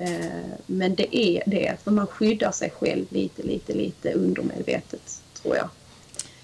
Uh, 0.00 0.54
men 0.66 0.94
det 0.94 1.16
är 1.16 1.42
det, 1.46 1.76
för 1.84 1.90
man 1.90 2.06
skyddar 2.06 2.52
sig 2.52 2.70
själv 2.70 3.06
lite, 3.10 3.42
lite, 3.42 3.72
lite 3.72 4.12
undermedvetet 4.12 5.22
tror 5.42 5.56
jag. 5.56 5.68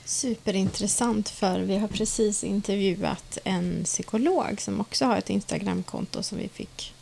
Superintressant 0.04 1.28
för 1.28 1.60
vi 1.60 1.76
har 1.76 1.88
precis 1.88 2.44
intervjuat 2.44 3.38
en 3.44 3.84
psykolog 3.84 4.60
som 4.60 4.80
också 4.80 5.04
har 5.04 5.16
ett 5.16 5.30
Instagramkonto 5.30 6.22
som 6.22 6.38
vi 6.38 6.48
fick 6.48 6.94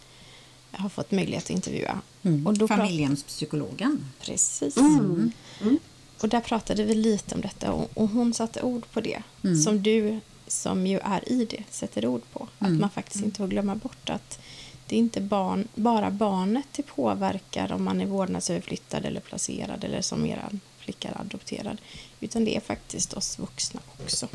har 0.79 0.89
fått 0.89 1.11
möjlighet 1.11 1.45
att 1.45 1.51
intervjua. 1.51 2.01
Mm. 2.23 2.47
Och 2.47 2.59
då 2.59 2.69
Familjehemspsykologen. 2.69 4.07
Precis. 4.21 4.77
Mm. 4.77 5.33
Mm. 5.61 5.79
Och 6.21 6.29
där 6.29 6.41
pratade 6.41 6.85
vi 6.85 6.95
lite 6.95 7.35
om 7.35 7.41
detta 7.41 7.73
och, 7.73 7.91
och 7.95 8.09
hon 8.09 8.35
satte 8.35 8.63
ord 8.63 8.83
på 8.93 9.01
det 9.01 9.23
mm. 9.45 9.57
som 9.57 9.83
du 9.83 10.21
som 10.47 10.87
ju 10.87 10.99
är 10.99 11.33
i 11.33 11.45
det 11.45 11.63
sätter 11.71 12.07
ord 12.07 12.23
på. 12.33 12.49
Att 12.59 12.69
mm. 12.69 12.81
man 12.81 12.91
faktiskt 12.91 13.25
inte 13.25 13.39
får 13.39 13.49
glömma 13.49 13.75
bort 13.75 14.11
att 14.11 14.39
det 14.87 14.97
är 14.97 14.99
inte 14.99 15.21
barn, 15.21 15.69
bara 15.75 16.11
barnet 16.11 16.67
det 16.73 16.83
påverkar 16.83 17.73
om 17.73 17.85
man 17.85 18.01
är 18.01 18.07
vårdnadsöverflyttad 18.07 19.05
eller 19.05 19.21
placerad 19.21 19.85
eller 19.85 20.01
som 20.01 20.27
er 20.27 20.49
flicka 20.79 21.09
är 21.09 21.21
adopterad. 21.21 21.81
Utan 22.21 22.45
det 22.45 22.57
är 22.57 22.61
faktiskt 22.61 23.15
oss 23.15 23.39
vuxna 23.39 23.81
också. 24.03 24.29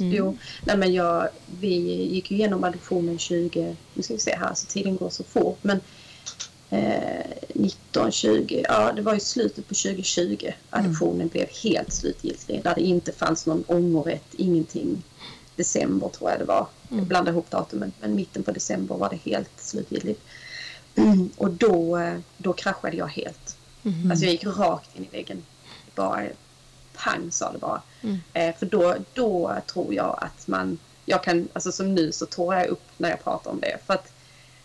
Mm. 0.00 0.12
Jo, 0.14 0.36
nej 0.64 0.76
men 0.76 0.92
jag, 0.92 1.28
vi 1.60 1.74
gick 2.06 2.30
ju 2.30 2.36
igenom 2.36 2.64
adoptionen 2.64 3.18
20, 3.18 3.76
nu 3.94 4.02
ska 4.02 4.14
vi 4.14 4.20
se 4.20 4.36
här, 4.36 4.54
så 4.54 4.66
tiden 4.66 4.96
går 4.96 5.10
så 5.10 5.24
fort, 5.24 5.58
men 5.62 5.80
eh, 6.70 7.26
19, 7.54 8.12
20, 8.12 8.64
ja 8.68 8.92
det 8.92 9.02
var 9.02 9.14
i 9.14 9.20
slutet 9.20 9.68
på 9.68 9.74
2020 9.74 10.50
adoptionen 10.70 11.20
mm. 11.20 11.28
blev 11.28 11.46
helt 11.62 11.92
slutgiltig, 11.92 12.62
där 12.62 12.74
det 12.74 12.82
inte 12.82 13.12
fanns 13.12 13.46
någon 13.46 13.64
ångerrätt, 13.66 14.34
ingenting. 14.36 15.02
December 15.56 16.08
tror 16.08 16.30
jag 16.30 16.38
det 16.38 16.44
var, 16.44 16.66
mm. 16.88 16.98
jag 16.98 17.08
blandade 17.08 17.34
ihop 17.34 17.50
datumen, 17.50 17.92
men 18.00 18.14
mitten 18.14 18.42
på 18.42 18.50
december 18.50 18.94
var 18.94 19.10
det 19.10 19.30
helt 19.30 19.50
slutgiltigt. 19.56 20.20
Mm. 20.94 21.30
Och 21.36 21.50
då, 21.50 21.98
eh, 21.98 22.18
då 22.36 22.52
kraschade 22.52 22.96
jag 22.96 23.06
helt. 23.06 23.56
Mm. 23.84 24.10
Alltså 24.10 24.24
jag 24.24 24.32
gick 24.32 24.46
rakt 24.46 24.96
in 24.96 25.04
i 25.04 25.08
väggen. 25.16 25.42
Bara 25.94 26.24
pang 26.98 27.30
sa 27.30 27.52
det 27.52 27.58
bara. 27.58 27.82
Mm. 28.02 28.18
Eh, 28.32 28.56
för 28.56 28.66
då, 28.66 28.96
då 29.14 29.56
tror 29.66 29.94
jag 29.94 30.18
att 30.20 30.48
man, 30.48 30.78
jag 31.04 31.24
kan, 31.24 31.48
alltså 31.52 31.72
som 31.72 31.94
nu 31.94 32.12
så 32.12 32.26
tår 32.26 32.54
jag 32.54 32.66
upp 32.66 32.84
när 32.96 33.10
jag 33.10 33.24
pratar 33.24 33.50
om 33.50 33.60
det. 33.60 33.78
För 33.86 33.94
att 33.94 34.12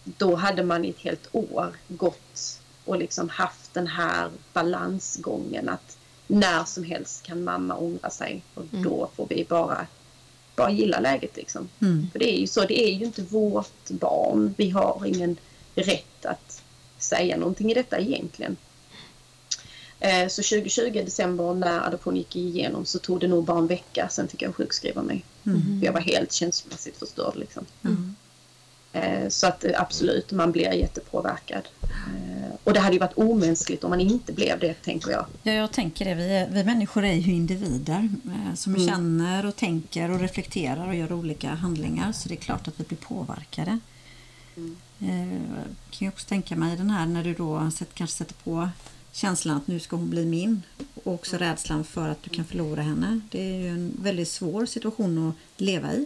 då 0.03 0.35
hade 0.35 0.63
man 0.63 0.85
i 0.85 0.89
ett 0.89 0.99
helt 0.99 1.27
år 1.31 1.75
gått 1.87 2.59
och 2.85 2.97
liksom 2.97 3.29
haft 3.29 3.73
den 3.73 3.87
här 3.87 4.29
balansgången 4.53 5.69
att 5.69 5.97
när 6.27 6.63
som 6.63 6.83
helst 6.83 7.23
kan 7.23 7.43
mamma 7.43 7.75
ångra 7.75 8.09
sig 8.09 8.43
och 8.53 8.65
mm. 8.71 8.83
då 8.83 9.09
får 9.15 9.27
vi 9.29 9.45
bara, 9.49 9.87
bara 10.55 10.71
gilla 10.71 10.99
läget 10.99 11.35
liksom. 11.35 11.69
Mm. 11.81 12.07
För 12.11 12.19
det 12.19 12.35
är 12.35 12.39
ju 12.39 12.47
så, 12.47 12.61
det 12.61 12.83
är 12.83 12.93
ju 12.93 13.05
inte 13.05 13.21
vårt 13.21 13.89
barn. 13.89 14.53
Vi 14.57 14.69
har 14.69 15.05
ingen 15.05 15.37
rätt 15.75 16.25
att 16.25 16.61
säga 16.97 17.37
någonting 17.37 17.71
i 17.71 17.73
detta 17.73 17.99
egentligen. 17.99 18.57
Eh, 20.03 20.27
så 20.27 20.41
2020 20.41 21.01
december 21.05 21.53
när 21.53 21.87
adoption 21.87 22.15
gick 22.15 22.35
igenom 22.35 22.85
så 22.85 22.99
tog 22.99 23.19
det 23.19 23.27
nog 23.27 23.43
bara 23.43 23.57
en 23.57 23.67
vecka. 23.67 24.09
Sen 24.09 24.27
fick 24.27 24.41
jag 24.41 24.55
sjukskriva 24.55 25.01
mig. 25.01 25.25
Mm. 25.45 25.79
För 25.79 25.85
jag 25.85 25.93
var 25.93 26.01
helt 26.01 26.31
känslomässigt 26.31 26.97
förstörd. 26.97 27.35
Liksom. 27.35 27.65
Mm. 27.83 28.15
Eh, 28.93 29.29
så 29.29 29.47
att 29.47 29.63
eh, 29.63 29.81
absolut, 29.81 30.31
man 30.31 30.51
blir 30.51 30.73
jättepåverkad. 30.73 31.67
Och 32.63 32.73
det 32.73 32.79
hade 32.79 32.93
ju 32.93 32.99
varit 32.99 33.17
omänskligt 33.17 33.83
om 33.83 33.89
man 33.89 33.99
inte 33.99 34.33
blev 34.33 34.59
det, 34.59 34.73
tänker 34.73 35.11
jag. 35.11 35.25
Ja, 35.43 35.51
jag 35.51 35.71
tänker 35.71 36.05
det. 36.05 36.15
Vi, 36.15 36.47
vi 36.51 36.63
människor 36.63 37.05
är 37.05 37.13
ju 37.13 37.33
individer 37.33 38.09
som 38.55 38.75
mm. 38.75 38.87
känner 38.87 39.45
och 39.45 39.55
tänker 39.55 40.11
och 40.11 40.19
reflekterar 40.19 40.87
och 40.87 40.95
gör 40.95 41.13
olika 41.13 41.49
handlingar. 41.49 42.11
Så 42.11 42.29
det 42.29 42.35
är 42.35 42.39
klart 42.39 42.67
att 42.67 42.79
vi 42.79 42.83
blir 42.83 42.97
påverkade. 42.97 43.79
Mm. 44.55 44.77
Eh, 44.99 45.63
kan 45.91 46.05
jag 46.05 46.13
också 46.13 46.27
tänka 46.27 46.55
mig 46.55 46.77
den 46.77 46.89
här 46.89 47.05
när 47.05 47.23
du 47.23 47.33
då 47.33 47.71
kanske 47.93 48.17
sätter 48.17 48.35
på 48.43 48.69
känslan 49.13 49.57
att 49.57 49.67
nu 49.67 49.79
ska 49.79 49.95
hon 49.95 50.09
bli 50.09 50.25
min 50.25 50.61
och 51.03 51.13
också 51.13 51.37
rädslan 51.37 51.83
för 51.83 52.09
att 52.09 52.23
du 52.23 52.29
kan 52.29 52.45
förlora 52.45 52.81
henne. 52.81 53.19
Det 53.31 53.41
är 53.41 53.57
ju 53.57 53.67
en 53.67 53.97
väldigt 54.01 54.27
svår 54.27 54.65
situation 54.65 55.29
att 55.29 55.61
leva 55.61 55.93
i. 55.93 56.05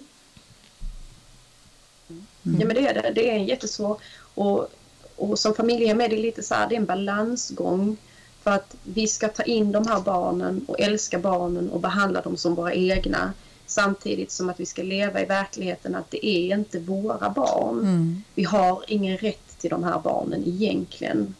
Mm. 2.09 2.61
Ja 2.61 2.67
men 2.67 2.75
det 2.75 2.87
är 2.87 2.93
det. 2.93 3.11
Det 3.15 3.29
är 3.29 3.37
jättesvår 3.37 3.97
och, 4.17 4.67
och 5.15 5.39
som 5.39 5.53
familjehem 5.53 6.01
är 6.01 6.09
det 6.09 6.17
lite 6.17 6.43
så 6.43 6.55
här, 6.55 6.69
det 6.69 6.75
är 6.75 6.79
en 6.79 6.85
balansgång 6.85 7.97
för 8.43 8.51
att 8.51 8.75
vi 8.83 9.07
ska 9.07 9.27
ta 9.27 9.43
in 9.43 9.71
de 9.71 9.87
här 9.87 10.01
barnen 10.01 10.65
och 10.67 10.79
älska 10.79 11.19
barnen 11.19 11.69
och 11.69 11.79
behandla 11.79 12.21
dem 12.21 12.37
som 12.37 12.55
våra 12.55 12.73
egna 12.73 13.33
samtidigt 13.65 14.31
som 14.31 14.49
att 14.49 14.59
vi 14.59 14.65
ska 14.65 14.83
leva 14.83 15.21
i 15.21 15.25
verkligheten 15.25 15.95
att 15.95 16.11
det 16.11 16.27
är 16.27 16.55
inte 16.55 16.79
våra 16.79 17.29
barn. 17.29 17.79
Mm. 17.79 18.23
Vi 18.35 18.43
har 18.43 18.83
ingen 18.87 19.17
rätt 19.17 19.59
till 19.59 19.69
de 19.69 19.83
här 19.83 19.99
barnen 19.99 20.43
egentligen. 20.47 21.35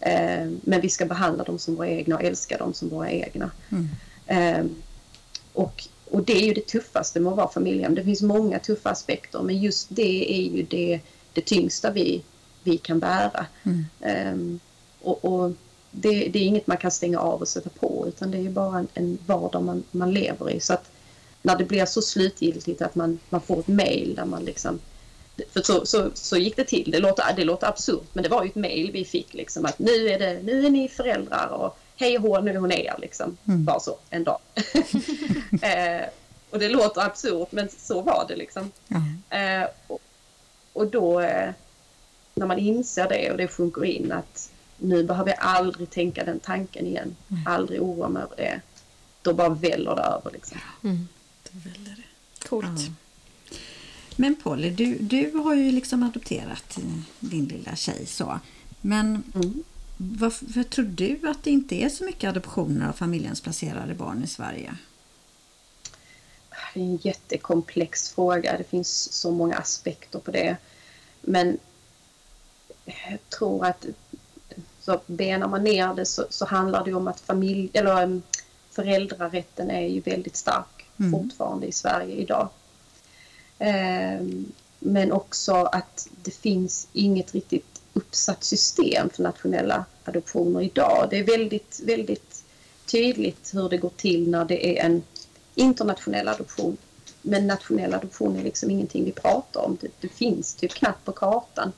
Eh, 0.00 0.50
men 0.60 0.80
vi 0.80 0.88
ska 0.88 1.06
behandla 1.06 1.44
dem 1.44 1.58
som 1.58 1.74
våra 1.74 1.88
egna 1.88 2.14
och 2.16 2.22
älska 2.22 2.58
dem 2.58 2.74
som 2.74 2.88
våra 2.88 3.10
egna. 3.10 3.50
Mm. 3.70 3.88
Eh, 4.26 4.70
och, 5.52 5.88
och 6.10 6.22
det 6.22 6.32
är 6.32 6.46
ju 6.46 6.54
det 6.54 6.66
tuffaste 6.66 7.20
med 7.20 7.30
att 7.30 7.36
vara 7.36 7.48
familjehem. 7.48 7.94
Det 7.94 8.04
finns 8.04 8.22
många 8.22 8.58
tuffa 8.58 8.90
aspekter 8.90 9.42
men 9.42 9.58
just 9.58 9.86
det 9.90 10.32
är 10.34 10.56
ju 10.56 10.62
det, 10.62 11.00
det 11.32 11.40
tyngsta 11.40 11.90
vi, 11.90 12.22
vi 12.62 12.78
kan 12.78 12.98
bära. 12.98 13.46
Mm. 13.62 13.84
Eh, 14.00 14.58
och, 15.02 15.24
och 15.24 15.52
det, 15.90 16.28
det, 16.28 16.38
är 16.38 16.42
inget 16.42 16.66
man 16.66 16.76
kan 16.76 16.90
stänga 16.90 17.18
av 17.18 17.40
och 17.40 17.48
sätta 17.48 17.70
på 17.70 18.04
utan 18.08 18.30
det 18.30 18.38
är 18.38 18.50
bara 18.50 18.78
en, 18.78 18.88
en 18.94 19.18
vardag 19.26 19.62
man, 19.62 19.82
man 19.90 20.14
lever 20.14 20.50
i. 20.50 20.60
Så 20.60 20.72
att 20.72 20.90
när 21.42 21.58
det 21.58 21.64
blir 21.64 21.84
så 21.84 22.02
slutgiltigt 22.02 22.82
att 22.82 22.94
man, 22.94 23.18
man 23.28 23.40
får 23.40 23.60
ett 23.60 23.68
mail 23.68 24.14
där 24.14 24.24
man 24.24 24.44
liksom 24.44 24.78
för 25.52 25.62
så, 25.62 25.86
så, 25.86 26.10
så 26.14 26.36
gick 26.36 26.56
det 26.56 26.64
till. 26.64 26.90
Det 26.90 26.98
låter, 26.98 27.24
det 27.36 27.44
låter 27.44 27.66
absurt 27.66 28.08
men 28.12 28.22
det 28.22 28.28
var 28.28 28.42
ju 28.42 28.48
ett 28.48 28.54
mail 28.54 28.90
vi 28.92 29.04
fick 29.04 29.34
liksom 29.34 29.64
att 29.64 29.78
nu 29.78 30.08
är, 30.08 30.18
det, 30.18 30.42
nu 30.42 30.66
är 30.66 30.70
ni 30.70 30.88
föräldrar 30.88 31.48
och 31.48 31.78
hej 31.96 32.16
och 32.16 32.22
hå, 32.22 32.40
nu 32.40 32.50
är 32.50 32.56
hon 32.56 32.72
er 32.72 32.94
liksom. 32.98 33.36
Mm. 33.48 33.64
Bara 33.64 33.80
så, 33.80 33.96
en 34.10 34.24
dag. 34.24 34.38
eh, 35.62 36.08
och 36.50 36.58
det 36.58 36.68
låter 36.68 37.00
absurt 37.00 37.52
men 37.52 37.68
så 37.78 38.00
var 38.00 38.24
det 38.28 38.36
liksom. 38.36 38.70
Mm. 38.88 39.62
Eh, 39.62 39.68
och, 39.86 40.00
och, 40.72 40.86
då 40.86 41.20
eh, 41.20 41.50
när 42.34 42.46
man 42.46 42.58
inser 42.58 43.08
det 43.08 43.30
och 43.30 43.36
det 43.36 43.48
sjunker 43.48 43.84
in 43.84 44.12
att 44.12 44.50
nu 44.76 45.04
behöver 45.04 45.30
jag 45.30 45.38
aldrig 45.40 45.90
tänka 45.90 46.24
den 46.24 46.40
tanken 46.40 46.86
igen. 46.86 47.16
Mm. 47.30 47.46
Aldrig 47.46 47.82
oroa 47.82 48.08
mig 48.08 48.22
över 48.22 48.36
det. 48.36 48.60
Då 49.22 49.32
bara 49.32 49.48
väller 49.48 49.96
det 49.96 50.02
över 50.02 50.30
liksom. 50.30 50.58
Mm. 50.84 51.08
Då 51.42 51.58
väller 51.70 51.96
det. 51.96 52.48
Coolt. 52.48 52.80
Ja. 52.80 52.92
Men 54.20 54.34
Polly, 54.34 54.70
du, 54.70 54.98
du 54.98 55.30
har 55.30 55.54
ju 55.54 55.72
liksom 55.72 56.02
adopterat 56.02 56.78
din 57.20 57.44
lilla 57.44 57.76
tjej 57.76 58.06
så. 58.06 58.40
Men 58.80 59.22
mm. 59.34 59.64
varför 59.96 60.62
tror 60.62 60.84
du 60.84 61.28
att 61.28 61.44
det 61.44 61.50
inte 61.50 61.74
är 61.74 61.88
så 61.88 62.04
mycket 62.04 62.28
adoptioner 62.30 62.88
av 62.88 62.92
familjens 62.92 63.40
placerade 63.40 63.94
barn 63.94 64.24
i 64.24 64.26
Sverige? 64.26 64.74
Det 66.74 66.80
är 66.80 66.84
en 66.84 66.96
jättekomplex 66.96 68.10
fråga. 68.10 68.58
Det 68.58 68.64
finns 68.64 69.12
så 69.12 69.30
många 69.30 69.56
aspekter 69.56 70.18
på 70.18 70.30
det. 70.30 70.56
Men 71.20 71.58
jag 72.84 73.18
tror 73.38 73.66
att 73.66 73.86
så 74.80 75.00
benar 75.06 75.48
man 75.48 75.64
ner 75.64 75.94
det 75.94 76.06
så, 76.06 76.26
så 76.30 76.46
handlar 76.46 76.84
det 76.84 76.94
om 76.94 77.08
att 77.08 77.20
familj, 77.20 77.70
eller, 77.72 78.02
um, 78.02 78.22
föräldrarätten 78.70 79.70
är 79.70 79.86
ju 79.86 80.00
väldigt 80.00 80.36
stark 80.36 80.86
mm. 80.98 81.12
fortfarande 81.12 81.66
i 81.66 81.72
Sverige 81.72 82.14
idag. 82.14 82.48
Ehm, 83.60 84.52
men 84.78 85.12
också 85.12 85.54
att 85.54 86.08
det 86.22 86.30
finns 86.30 86.88
inget 86.92 87.34
riktigt 87.34 87.80
uppsatt 87.92 88.44
system 88.44 89.10
för 89.10 89.22
nationella 89.22 89.84
adoptioner 90.04 90.62
idag. 90.62 91.06
Det 91.10 91.18
är 91.18 91.24
väldigt, 91.24 91.80
väldigt 91.84 92.44
tydligt 92.86 93.50
hur 93.54 93.68
det 93.68 93.76
går 93.76 93.92
till 93.96 94.30
när 94.30 94.44
det 94.44 94.78
är 94.78 94.84
en 94.84 95.02
internationell 95.54 96.28
adoption. 96.28 96.76
Men 97.22 97.46
nationell 97.46 97.94
adoption 97.94 98.36
är 98.36 98.42
liksom 98.42 98.70
ingenting 98.70 99.04
vi 99.04 99.12
pratar 99.12 99.60
om. 99.60 99.78
Det, 99.80 99.88
det 100.00 100.08
finns 100.08 100.54
typ 100.54 100.74
knappt 100.74 101.04
på 101.04 101.12
kartan. 101.12 101.72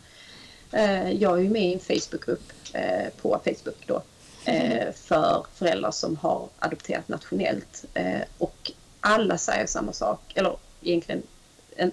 Ehm, 0.73 1.19
jag 1.19 1.39
är 1.39 1.43
ju 1.43 1.51
med 1.51 1.63
i 1.63 1.75
en 1.75 1.81
Facebookgrupp 1.81 2.53
eh, 2.73 3.09
på 3.23 3.41
Facebook 3.45 3.87
då 3.87 4.03
eh, 4.45 4.93
för 4.95 5.47
föräldrar 5.55 5.91
som 5.91 6.17
har 6.17 6.49
adopterat 6.59 7.09
nationellt. 7.09 7.85
Eh, 7.95 8.21
och 8.39 8.73
alla 9.01 9.39
säger 9.39 9.67
samma 9.67 9.93
sak, 9.93 10.21
eller 10.35 10.57
egentligen 10.83 11.23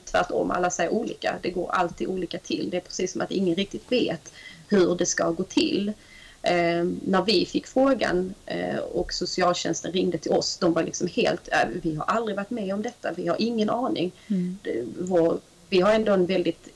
tvärtom, 0.05 0.51
alla 0.51 0.69
säger 0.69 0.89
olika. 0.89 1.35
Det 1.41 1.49
går 1.49 1.71
alltid 1.71 2.07
olika 2.07 2.37
till. 2.37 2.69
Det 2.69 2.77
är 2.77 2.81
precis 2.81 3.11
som 3.11 3.21
att 3.21 3.31
ingen 3.31 3.55
riktigt 3.55 3.91
vet 3.91 4.33
hur 4.67 4.95
det 4.95 5.05
ska 5.05 5.31
gå 5.31 5.43
till. 5.43 5.93
Eh, 6.41 6.83
när 7.05 7.25
vi 7.25 7.45
fick 7.45 7.67
frågan 7.67 8.33
eh, 8.45 8.77
och 8.77 9.13
socialtjänsten 9.13 9.91
ringde 9.91 10.17
till 10.17 10.31
oss, 10.31 10.57
de 10.57 10.73
var 10.73 10.83
liksom 10.83 11.07
helt, 11.07 11.47
äh, 11.47 11.69
vi 11.81 11.95
har 11.95 12.05
aldrig 12.05 12.37
varit 12.37 12.49
med 12.49 12.73
om 12.73 12.81
detta, 12.81 13.11
vi 13.11 13.27
har 13.27 13.35
ingen 13.39 13.69
aning. 13.69 14.11
Mm. 14.27 14.57
Det, 14.63 14.83
vår, 14.99 15.39
vi 15.69 15.81
har 15.81 15.93
ändå 15.93 16.11
en 16.11 16.25
väldigt, 16.25 16.69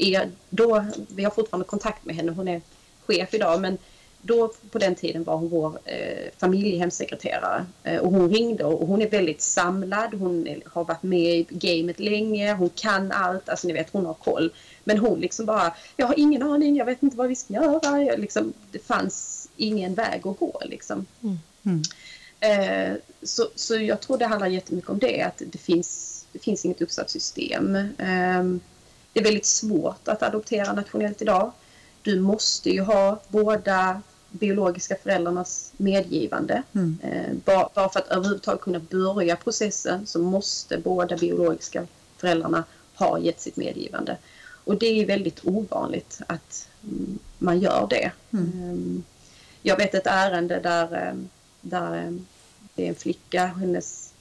då, 0.50 0.86
vi 1.08 1.24
har 1.24 1.32
fortfarande 1.32 1.66
kontakt 1.66 2.06
med 2.06 2.16
henne, 2.16 2.32
hon 2.32 2.48
är 2.48 2.62
chef 3.06 3.34
idag, 3.34 3.62
men 3.62 3.78
då 4.26 4.54
på 4.72 4.80
den 4.80 4.96
tiden 4.96 5.24
var 5.24 5.38
hon 5.38 5.50
vår 5.50 5.80
eh, 5.86 6.32
familjehemssekreterare 6.38 7.66
eh, 7.84 8.00
och 8.00 8.12
hon 8.12 8.30
ringde 8.30 8.64
och 8.64 8.88
hon 8.88 9.02
är 9.02 9.10
väldigt 9.10 9.42
samlad. 9.42 10.14
Hon 10.14 10.62
har 10.66 10.84
varit 10.84 11.04
med 11.04 11.40
i 11.40 11.48
gamet 11.50 12.00
länge. 12.00 12.54
Hon 12.54 12.70
kan 12.70 13.12
allt. 13.12 13.50
Alltså 13.50 13.68
ni 13.68 13.74
vet, 13.74 13.90
hon 13.92 14.06
har 14.06 14.14
koll. 14.14 14.54
Men 14.84 14.98
hon 14.98 15.20
liksom 15.20 15.46
bara, 15.46 15.76
jag 15.98 16.08
har 16.08 16.20
ingen 16.20 16.44
aning. 16.44 16.76
Jag 16.76 16.86
vet 16.86 17.04
inte 17.04 17.18
vad 17.18 17.28
vi 17.28 17.36
ska 17.36 17.54
göra. 17.54 18.04
Jag, 18.04 18.20
liksom, 18.20 18.54
det 18.72 18.80
fanns 18.80 19.50
ingen 19.58 19.94
väg 19.94 20.28
att 20.28 20.40
gå 20.40 20.62
liksom. 20.66 21.06
Mm. 21.24 21.38
Mm. 21.64 21.82
Eh, 22.40 22.98
så, 23.24 23.50
så 23.56 23.76
jag 23.76 24.02
tror 24.02 24.18
det 24.18 24.26
handlar 24.26 24.48
jättemycket 24.48 24.90
om 24.90 25.00
det. 25.00 25.22
Att 25.22 25.42
det 25.46 25.58
finns, 25.58 26.26
det 26.32 26.40
finns 26.40 26.66
inget 26.66 26.82
uppsatt 26.82 27.10
system. 27.10 27.76
Eh, 27.76 28.44
det 29.14 29.20
är 29.20 29.24
väldigt 29.24 29.46
svårt 29.46 30.08
att 30.08 30.24
adoptera 30.24 30.74
nationellt 30.74 31.22
idag. 31.22 31.52
Du 32.02 32.20
måste 32.20 32.70
ju 32.70 32.82
ha 32.82 33.22
båda 33.28 34.02
biologiska 34.40 34.96
föräldrarnas 35.04 35.72
medgivande. 35.78 36.64
Mm. 36.74 36.98
Eh, 37.04 37.34
bara, 37.46 37.70
bara, 37.74 37.90
för 37.90 38.00
att 38.00 38.08
överhuvudtaget 38.08 38.62
kunna 38.62 38.80
börja 38.80 39.36
processen 39.36 40.06
så 40.06 40.20
måste 40.20 40.78
båda 40.78 41.18
biologiska 41.18 41.88
föräldrarna 42.18 42.64
ha 42.96 43.20
gett 43.20 43.42
sitt 43.42 43.56
medgivande. 43.56 44.18
Och 44.66 44.78
det 44.80 44.86
är 44.86 45.06
väldigt 45.06 45.46
ovanligt 45.46 46.22
att 46.28 46.70
man 47.38 47.60
gör 47.60 47.88
det. 47.90 48.12
Mm. 48.34 48.70
Um, 48.72 49.04
jag 49.62 49.78
vet 49.78 49.94
ett 49.94 50.08
ärende 50.08 50.60
där, 50.60 51.10
um, 51.12 51.30
där 51.62 52.20
det 52.76 52.86
är 52.86 52.90
en 52.90 52.96
flicka, 52.96 53.46
hennes 53.46 54.14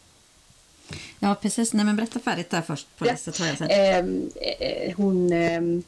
Ja 1.18 1.34
precis, 1.42 1.72
nej 1.72 1.84
men 1.84 1.96
berätta 1.96 2.20
färdigt 2.20 2.50
där 2.50 2.62
först 2.62 2.98
på 2.98 3.06
ja. 3.06 3.12
det 3.24 3.38
jag 3.38 3.58
sen. 3.58 3.70
hon 4.96 5.32
Eh, 5.32 5.82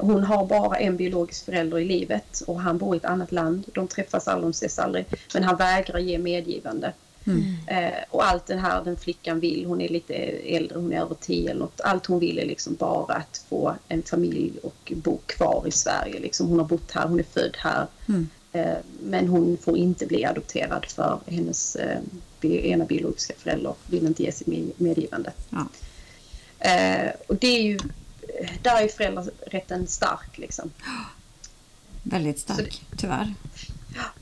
hon 0.00 0.24
har 0.24 0.46
bara 0.46 0.76
en 0.76 0.96
biologisk 0.96 1.44
förälder 1.44 1.78
i 1.78 1.84
livet 1.84 2.42
och 2.46 2.60
han 2.60 2.78
bor 2.78 2.94
i 2.94 2.96
ett 2.96 3.04
annat 3.04 3.32
land. 3.32 3.64
De 3.74 3.88
träffas 3.88 4.28
aldrig, 4.28 4.44
de 4.44 4.50
ses 4.50 4.78
aldrig. 4.78 5.04
Men 5.34 5.42
han 5.42 5.56
vägrar 5.56 5.98
ge 5.98 6.18
medgivande. 6.18 6.92
Mm. 7.26 7.42
Eh, 7.66 7.98
och 8.10 8.26
allt 8.26 8.46
det 8.46 8.56
här 8.56 8.84
den 8.84 8.96
flickan 8.96 9.40
vill, 9.40 9.64
hon 9.66 9.80
är 9.80 9.88
lite 9.88 10.14
äldre, 10.14 10.78
hon 10.78 10.92
är 10.92 11.00
över 11.00 11.14
tio 11.14 11.50
eller 11.50 11.60
något. 11.60 11.80
Allt 11.80 12.06
hon 12.06 12.18
vill 12.18 12.38
är 12.38 12.46
liksom 12.46 12.74
bara 12.74 13.14
att 13.14 13.44
få 13.48 13.74
en 13.88 14.02
familj 14.02 14.52
och 14.62 14.92
bo 14.96 15.18
kvar 15.26 15.64
i 15.66 15.70
Sverige. 15.70 16.20
Liksom 16.20 16.48
hon 16.48 16.58
har 16.58 16.66
bott 16.66 16.90
här, 16.90 17.08
hon 17.08 17.18
är 17.18 17.24
född 17.24 17.56
här. 17.58 17.86
Mm. 18.08 18.28
Eh, 18.52 18.76
men 19.02 19.28
hon 19.28 19.56
får 19.56 19.76
inte 19.76 20.06
bli 20.06 20.24
adopterad 20.24 20.84
för 20.84 21.18
hennes 21.26 21.76
ena 22.42 22.84
biologiska 22.84 23.34
förälder 23.38 23.74
vill 23.86 24.06
inte 24.06 24.22
ge 24.22 24.32
sitt 24.32 24.78
medgivande. 24.78 25.32
Ja. 25.50 25.66
och 27.26 27.36
det 27.36 27.46
är 27.46 27.62
ju 27.62 27.78
där 28.62 28.82
är 28.82 28.88
föräldrarätten 28.88 29.86
stark. 29.86 30.38
Liksom. 30.38 30.70
Väldigt 32.02 32.38
stark, 32.38 32.82
det, 32.90 32.96
tyvärr. 32.96 33.34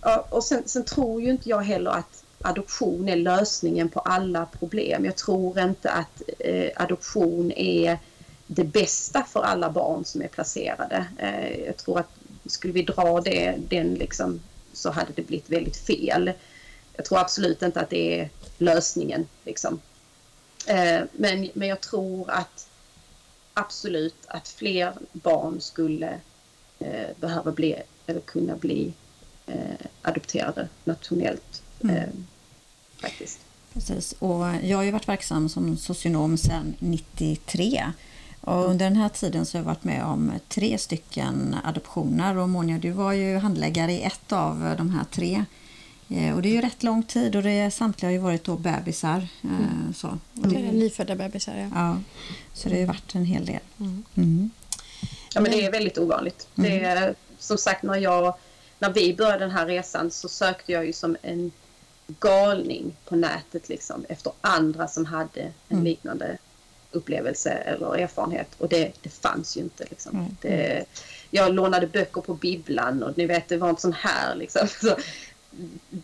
Ja, 0.00 0.26
och 0.30 0.44
sen, 0.44 0.62
sen, 0.66 0.84
tror 0.84 1.22
ju 1.22 1.30
inte 1.30 1.48
jag 1.48 1.62
heller 1.62 1.90
att 1.90 2.24
adoption 2.42 3.08
är 3.08 3.16
lösningen 3.16 3.88
på 3.88 4.00
alla 4.00 4.46
problem. 4.46 5.04
Jag 5.04 5.16
tror 5.16 5.60
inte 5.60 5.90
att 5.90 6.22
eh, 6.38 6.70
adoption 6.76 7.52
är 7.52 7.98
det 8.46 8.64
bästa 8.64 9.22
för 9.22 9.42
alla 9.42 9.70
barn 9.70 10.04
som 10.04 10.22
är 10.22 10.28
placerade. 10.28 11.06
Eh, 11.18 11.64
jag 11.66 11.76
tror 11.76 11.98
att 11.98 12.10
skulle 12.46 12.72
vi 12.72 12.82
dra 12.82 13.20
det, 13.20 13.54
den 13.68 13.94
liksom, 13.94 14.40
så 14.72 14.90
hade 14.90 15.12
det 15.14 15.22
blivit 15.22 15.50
väldigt 15.50 15.76
fel. 15.76 16.32
Jag 16.96 17.04
tror 17.04 17.18
absolut 17.18 17.62
inte 17.62 17.80
att 17.80 17.90
det 17.90 18.20
är 18.20 18.30
lösningen. 18.58 19.26
Liksom. 19.44 19.80
Eh, 20.66 21.00
men, 21.12 21.50
men 21.54 21.68
jag 21.68 21.80
tror 21.80 22.30
att 22.30 22.69
absolut 23.54 24.26
att 24.26 24.48
fler 24.48 24.92
barn 25.12 25.60
skulle 25.60 26.20
eh, 26.78 27.08
behöva 27.20 27.52
bli 27.52 27.82
eller 28.06 28.20
kunna 28.20 28.56
bli 28.56 28.92
eh, 29.46 29.86
adopterade 30.02 30.68
nationellt. 30.84 31.62
Mm. 31.82 31.96
Eh, 31.96 32.08
faktiskt. 32.96 33.38
Precis, 33.72 34.12
och 34.18 34.44
jag 34.62 34.76
har 34.76 34.84
ju 34.84 34.90
varit 34.90 35.08
verksam 35.08 35.48
som 35.48 35.76
socionom 35.76 36.38
sedan 36.38 36.74
93 36.78 37.84
Och 38.40 38.70
under 38.70 38.84
den 38.84 38.96
här 38.96 39.08
tiden 39.08 39.46
så 39.46 39.58
har 39.58 39.62
jag 39.62 39.66
varit 39.66 39.84
med 39.84 40.04
om 40.04 40.32
tre 40.48 40.78
stycken 40.78 41.56
adoptioner 41.64 42.36
och 42.36 42.48
Monja, 42.48 42.78
du 42.78 42.90
var 42.90 43.12
ju 43.12 43.38
handläggare 43.38 43.92
i 43.92 44.02
ett 44.02 44.32
av 44.32 44.74
de 44.78 44.90
här 44.90 45.04
tre. 45.04 45.44
Eh, 46.10 46.34
och 46.34 46.42
det 46.42 46.48
är 46.48 46.52
ju 46.52 46.60
rätt 46.60 46.82
lång 46.82 47.02
tid 47.02 47.36
och 47.36 47.42
det, 47.42 47.70
samtliga 47.70 48.08
har 48.08 48.12
ju 48.12 48.18
varit 48.18 48.44
då 48.44 48.56
bebisar. 48.56 49.26
Eh, 49.42 49.50
mm. 49.50 49.94
Så. 49.96 50.18
Och 50.42 50.48
det 50.48 50.56
är 50.56 50.72
nyfödda 50.72 51.14
bebisar, 51.14 51.56
ja. 51.56 51.68
ja. 51.74 51.96
Så 52.54 52.68
det 52.68 52.74
har 52.74 52.80
ju 52.80 52.86
varit 52.86 53.14
en 53.14 53.24
hel 53.24 53.44
del. 53.44 53.60
Mm. 53.80 54.04
Mm. 54.16 54.50
Ja, 55.34 55.40
men 55.40 55.50
det 55.50 55.64
är 55.64 55.72
väldigt 55.72 55.98
ovanligt. 55.98 56.48
Det 56.54 56.68
Mm. 56.78 56.98
är, 56.98 57.14
som 57.38 57.58
sagt, 57.58 57.82
när, 57.82 57.96
jag, 57.98 58.34
när 58.78 58.92
vi 58.92 59.14
började 59.14 59.38
den 59.38 59.50
här 59.50 59.66
resan 59.66 60.10
så 60.10 60.28
sökte 60.28 60.72
jag 60.72 60.86
ju 60.86 60.92
som 60.92 61.16
en 61.22 61.50
galning 62.20 62.96
på 63.04 63.16
nätet 63.16 63.68
liksom, 63.68 64.04
efter 64.08 64.32
andra 64.40 64.88
som 64.88 65.04
hade 65.06 65.40
en 65.42 65.52
Mm. 65.68 65.84
liknande 65.84 66.38
upplevelse 66.92 67.50
eller 67.50 67.96
erfarenhet. 67.98 68.48
Och 68.58 68.68
det, 68.68 68.92
det 69.02 69.08
fanns 69.08 69.56
ju 69.56 69.60
inte. 69.60 69.84
Liksom. 69.90 70.16
Mm. 70.16 70.36
Det, 70.40 70.84
jag 71.30 71.54
lånade 71.54 71.86
böcker 71.86 72.20
på 72.20 72.34
bibblan 72.34 73.02
och 73.02 73.18
ni 73.18 73.26
vet, 73.26 73.48
det 73.48 73.56
var 73.56 73.68
en 73.68 73.76
sån 73.76 73.92
här 73.92 74.34
liksom, 74.34 74.68
så, 74.80 74.96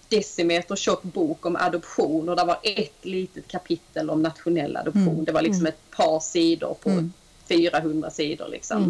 decimeter 0.09 0.77
tjock 0.77 1.03
bok 1.03 1.47
om 1.47 1.57
adoption 1.57 2.29
och 2.29 2.37
det 2.37 2.45
var 2.45 2.59
ett 2.63 2.99
litet 3.05 3.49
kapitel 3.49 4.11
om 4.11 4.23
nationell 4.23 4.77
adoption. 4.77 5.09
Mm. 5.09 5.25
Det 5.25 5.33
var 5.33 5.43
liksom 5.43 5.61
Mm. 5.61 5.73
ett 5.73 5.97
par 5.97 6.21
sidor 6.21 6.75
på 6.83 6.91
Mm. 6.91 7.13
400 7.49 8.11
sidor. 8.11 8.49
Liksom. 8.49 8.83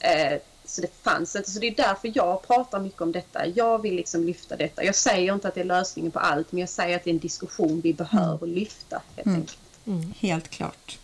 Mm. 0.00 0.32
Eh, 0.32 0.38
så 0.64 0.80
det 0.80 0.90
fanns 1.02 1.36
inte. 1.36 1.50
Så 1.50 1.58
det 1.60 1.66
är 1.66 1.74
därför 1.74 2.12
jag 2.14 2.46
pratar 2.46 2.80
mycket 2.80 3.00
om 3.00 3.12
detta. 3.12 3.46
Jag 3.46 3.82
vill 3.82 3.94
liksom 3.94 4.24
lyfta 4.24 4.56
detta. 4.56 4.84
Jag 4.84 4.94
säger 4.94 5.34
inte 5.34 5.48
att 5.48 5.54
det 5.54 5.60
är 5.60 5.64
lösningen 5.64 6.10
på 6.10 6.18
allt, 6.18 6.52
men 6.52 6.60
jag 6.60 6.68
säger 6.68 6.96
att 6.96 7.04
det 7.04 7.10
är 7.10 7.14
en 7.14 7.18
diskussion 7.18 7.80
vi 7.80 7.92
behöver 7.94 8.46
lyfta. 8.46 9.02
Helt 9.16 9.26
Mm. 9.26 9.40
enkelt. 9.40 9.58
Mm. 9.86 10.12
Helt 10.20 10.48
klart. 10.48 10.98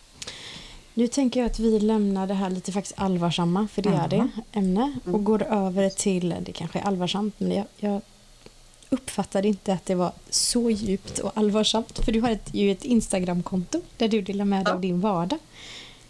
Nu 0.93 1.07
tänker 1.07 1.39
jag 1.39 1.47
att 1.49 1.59
vi 1.59 1.79
lämnar 1.79 2.27
det 2.27 2.33
här 2.33 2.49
lite 2.49 2.71
faktiskt 2.71 2.95
allvarsamma, 2.99 3.67
för 3.71 3.81
det 3.81 3.89
är 3.89 4.07
det, 4.07 4.27
ämne, 4.51 4.93
och 5.03 5.07
Mm. 5.09 5.23
går 5.23 5.43
över 5.43 5.89
till, 5.89 6.35
det 6.41 6.51
kanske 6.51 6.79
är 6.79 6.83
allvarsamt, 6.83 7.39
men 7.39 7.51
jag, 7.51 7.65
jag 7.77 8.01
uppfattade 8.89 9.47
inte 9.47 9.73
att 9.73 9.85
det 9.85 9.95
var 9.95 10.11
så 10.29 10.69
djupt 10.69 11.19
och 11.19 11.31
allvarsamt, 11.35 11.99
för 12.05 12.11
du 12.11 12.21
har 12.21 12.29
ett, 12.31 12.49
ju 12.53 12.71
ett 12.71 12.85
Instagramkonto 12.85 13.81
där 13.97 14.07
du 14.07 14.21
delar 14.21 14.45
med 14.45 14.65
dig 14.65 14.73
av 14.73 14.81
din 14.81 14.99
vardag. 15.01 15.39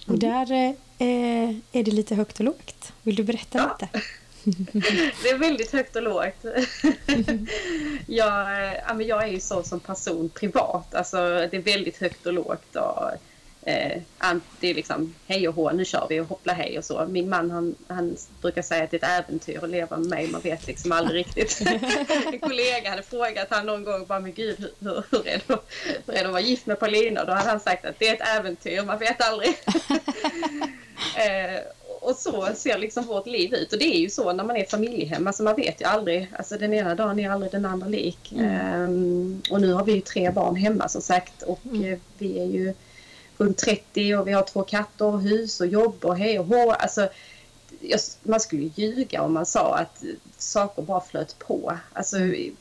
Och 0.08 0.10
Mm. 0.10 0.20
där 0.20 0.52
eh, 0.98 1.50
är 1.72 1.84
det 1.84 1.92
lite 1.92 2.16
högt 2.16 2.40
och 2.40 2.46
lågt. 2.46 2.94
Vill 3.04 3.16
du 3.16 3.24
berätta 3.24 3.58
Ja. 3.58 3.78
lite? 3.82 4.02
Det 5.24 5.30
är 5.30 5.38
väldigt 5.38 5.72
högt 5.72 5.96
och 5.96 6.04
lågt. 6.04 6.46
jag, 8.08 8.48
jag 9.02 9.24
är 9.24 9.28
ju 9.28 9.40
så 9.40 9.64
som 9.64 9.80
person 9.80 10.30
privat. 10.30 10.96
Alltså, 10.96 11.18
det 11.18 11.54
är 11.58 11.62
väldigt 11.62 11.98
högt 11.98 12.26
och 12.26 12.34
lågt. 12.34 12.76
Och, 12.76 13.12
eh, 13.70 14.34
det 14.60 14.70
är 14.70 14.74
liksom 14.74 15.16
hej 15.28 15.48
och 15.48 15.56
hå, 15.56 15.72
nu 15.72 15.86
kör 15.86 16.06
vi 16.10 16.20
och 16.20 16.26
hoppla 16.26 16.54
hej 16.54 16.78
och 16.78 16.86
så. 16.86 17.06
Min 17.06 17.30
man 17.30 17.52
han, 17.52 17.76
han 17.88 18.16
brukar 18.42 18.62
säga 18.62 18.84
att 18.84 18.92
det 18.92 19.04
är 19.04 19.20
ett 19.20 19.26
äventyr 19.26 19.64
att 19.64 19.70
leva 19.70 19.98
med 19.98 20.10
mig. 20.10 20.28
Man 20.28 20.42
vet 20.42 20.68
liksom 20.68 20.92
aldrig 20.92 21.20
riktigt. 21.20 21.62
en 22.34 22.40
kollega 22.40 22.90
hade 22.90 23.04
frågat 23.04 23.48
han 23.50 23.66
någon 23.66 23.84
gång 23.84 24.06
bara, 24.06 24.20
men 24.20 24.34
gud 24.34 24.70
hur, 24.80 25.28
är 25.28 25.42
det, 25.48 25.60
hur 26.06 26.16
är 26.16 26.20
det 26.20 26.26
att 26.26 26.32
vara 26.32 26.42
gift 26.42 26.66
med 26.66 26.80
Paulina? 26.80 27.26
Då 27.26 27.32
hade 27.32 27.50
han 27.50 27.60
sagt 27.60 27.86
att 27.86 28.00
det 28.00 28.08
är 28.08 28.14
ett 28.14 28.40
äventyr, 28.40 28.82
man 28.82 29.00
vet 29.00 29.22
aldrig. 29.22 29.56
Eh, 31.18 31.62
och 32.02 32.16
så 32.16 32.50
ser 32.56 32.78
liksom 32.78 33.04
vårt 33.04 33.28
liv 33.28 33.54
ut. 33.54 33.74
Och 33.74 33.80
det 33.80 33.96
är 33.96 34.00
ju 34.00 34.10
så 34.10 34.34
när 34.34 34.44
man 34.44 34.58
är 34.58 34.66
familjehem. 34.66 35.28
Alltså 35.28 35.44
man 35.44 35.56
vet 35.56 35.82
ju 35.82 35.86
aldrig. 35.86 36.28
Alltså 36.38 36.58
den 36.58 36.74
ena 36.74 36.96
dagen 36.96 37.20
är 37.20 37.30
aldrig 37.30 37.52
den 37.52 37.66
andra 37.66 37.88
lik. 37.88 38.34
Ehm, 38.40 39.42
och 39.52 39.62
nu 39.62 39.74
har 39.74 39.86
vi 39.86 39.94
ju 39.94 40.02
tre 40.02 40.32
barn 40.32 40.56
hemma 40.56 40.90
som 40.90 41.02
sagt. 41.02 41.42
Och 41.42 41.60
Mm. 41.66 42.00
vi 42.18 42.40
är 42.40 42.46
ju 42.46 42.74
runt 43.40 43.58
30 43.58 44.16
och 44.16 44.28
vi 44.28 44.32
har 44.32 44.44
två 44.44 44.64
katter 44.64 45.06
och 45.06 45.22
hus 45.22 45.62
och 45.62 45.68
jobb 45.68 46.06
och 46.06 46.18
hej 46.18 46.40
och 46.40 46.46
hå. 46.46 46.72
Alltså, 46.72 47.10
jag, 47.82 48.00
man 48.24 48.40
skulle 48.40 48.72
ljuga 48.76 49.22
om 49.22 49.34
man 49.34 49.46
sa 49.46 49.76
att 49.78 50.04
saker 50.38 50.82
bara 50.82 51.02
flöt 51.02 51.40
på. 51.40 51.78
Alltså, 51.94 52.18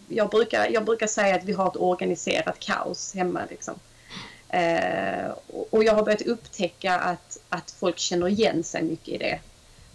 jag, 0.09 0.31
brukar, 0.31 0.69
jag 0.71 0.85
brukar 0.85 1.07
säga 1.07 1.35
att 1.37 1.45
vi 1.45 1.53
har 1.53 1.69
ett 1.69 1.77
organiserat 1.77 2.59
kaos 2.61 3.15
hemma. 3.15 3.41
Liksom. 3.51 3.75
Eh, 4.49 5.31
och- 5.47 5.69
och 5.75 5.85
jag 5.85 5.95
har 5.95 6.03
börjat 6.05 6.23
upptäcka 6.23 6.93
att, 6.99 7.39
att 7.49 7.71
folk 7.71 7.99
känner 7.99 8.29
igen 8.29 8.65
sig 8.65 8.83
mycket 8.83 9.09
i 9.09 9.19
det. 9.19 9.41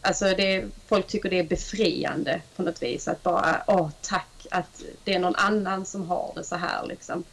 Alltså 0.02 0.26
det, 0.26 0.66
folk 0.88 1.08
tycker 1.08 1.30
det 1.30 1.40
är 1.40 1.44
befriande 1.44 2.42
på 2.56 2.64
något 2.64 2.84
vis 2.84 3.08
att 3.08 3.24
bara, 3.24 3.64
åh 3.68 3.90
tack 4.02 4.48
att 4.52 4.84
det 5.04 5.14
är 5.14 5.20
någon 5.20 5.36
annan 5.36 5.86
som 5.86 6.08
har 6.10 6.32
det 6.36 6.44
så 6.44 6.56
här 6.56 6.86
liksom. 6.88 7.24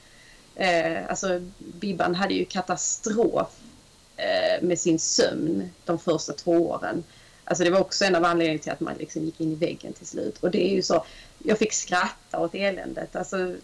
Eh, 0.61 1.11
alltså 1.11 1.41
Bibban 1.59 2.15
hade 2.15 2.35
ju 2.35 2.45
katastrof 2.45 3.49
eh, 4.17 4.63
med 4.63 4.79
sin 4.79 4.99
sömn 4.99 5.71
de 5.85 5.99
första 5.99 6.33
två 6.33 6.53
åren. 6.53 7.05
Alltså 7.45 7.65
det 7.65 7.71
var 7.71 7.81
också 7.81 8.05
en 8.05 8.15
av 8.15 8.25
anledningarna 8.25 8.63
till 8.63 8.73
att 8.73 8.81
man 8.81 8.95
liksom 8.99 9.25
gick 9.25 9.41
in 9.41 9.53
i 9.53 9.55
väggen 9.55 9.93
till 9.93 10.07
slut. 10.07 10.39
Och 10.41 10.51
det 10.51 10.71
är 10.71 10.75
ju 10.75 10.83
så, 10.83 11.05
jag 11.39 11.59
fick 11.59 11.73
skratta 11.73 12.39
åt 12.39 12.55
eländet. 12.55 13.17
Alltså, 13.17 13.55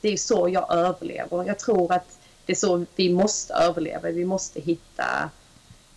det 0.00 0.08
är 0.08 0.16
så 0.16 0.48
jag 0.52 0.74
överlever. 0.74 1.44
Jag 1.44 1.58
tror 1.58 1.92
att 1.92 2.18
det 2.46 2.52
är 2.52 2.56
så 2.56 2.86
vi 2.96 3.12
måste 3.12 3.54
överleva. 3.54 4.10
Vi 4.10 4.24
måste 4.24 4.60
hitta 4.60 5.30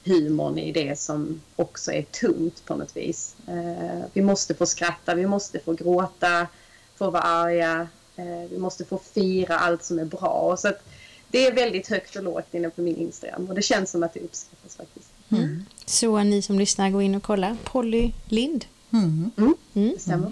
humorn 0.03 0.57
i 0.57 0.71
det 0.71 0.99
som 0.99 1.41
också 1.55 1.91
är 1.91 2.01
tungt 2.01 2.65
på 2.65 2.75
något 2.75 2.97
vis. 2.97 3.35
Eh, 3.47 4.05
vi 4.13 4.21
måste 4.21 4.55
få 4.55 4.65
skratta, 4.65 5.15
vi 5.15 5.25
måste 5.25 5.59
få 5.59 5.73
gråta, 5.73 6.47
få 6.95 7.09
vara 7.09 7.23
arga. 7.23 7.87
Eh, 8.15 8.49
vi 8.49 8.57
måste 8.57 8.85
få 8.85 8.99
fira 9.13 9.59
allt 9.59 9.83
som 9.83 9.99
är 9.99 10.05
bra. 10.05 10.55
Så 10.57 10.67
att 10.67 10.83
det 11.31 11.47
är 11.47 11.53
väldigt 11.53 11.87
högt 11.87 12.15
och 12.15 12.23
lågt 12.23 12.53
inne 12.53 12.69
på 12.69 12.81
min 12.81 12.95
Instagram 12.95 13.45
och 13.49 13.55
det 13.55 13.61
känns 13.61 13.91
som 13.91 14.03
att 14.03 14.13
det 14.13 14.19
uppskattas 14.19 14.75
faktiskt. 14.75 15.09
Mm. 15.29 15.65
Så 15.85 16.23
ni 16.23 16.41
som 16.41 16.59
lyssnar, 16.59 16.89
gå 16.89 17.01
in 17.01 17.15
och 17.15 17.23
kolla. 17.23 17.57
Polly 17.63 18.11
Lind. 18.25 18.65
Mm. 18.91 19.31
Mm. 19.73 19.95
Stämmer. 19.99 20.31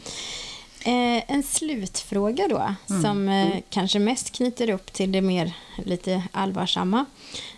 Eh, 0.86 1.32
en 1.32 1.44
slutfråga 1.44 2.48
då, 2.48 2.76
som 3.02 3.30
eh, 3.30 3.58
kanske 3.70 4.00
mest 4.00 4.32
knyter 4.32 4.70
upp 4.70 4.94
till 4.94 5.12
det 5.12 5.22
mer 5.22 5.54
lite 5.86 6.24
allvarsamma. 6.32 7.06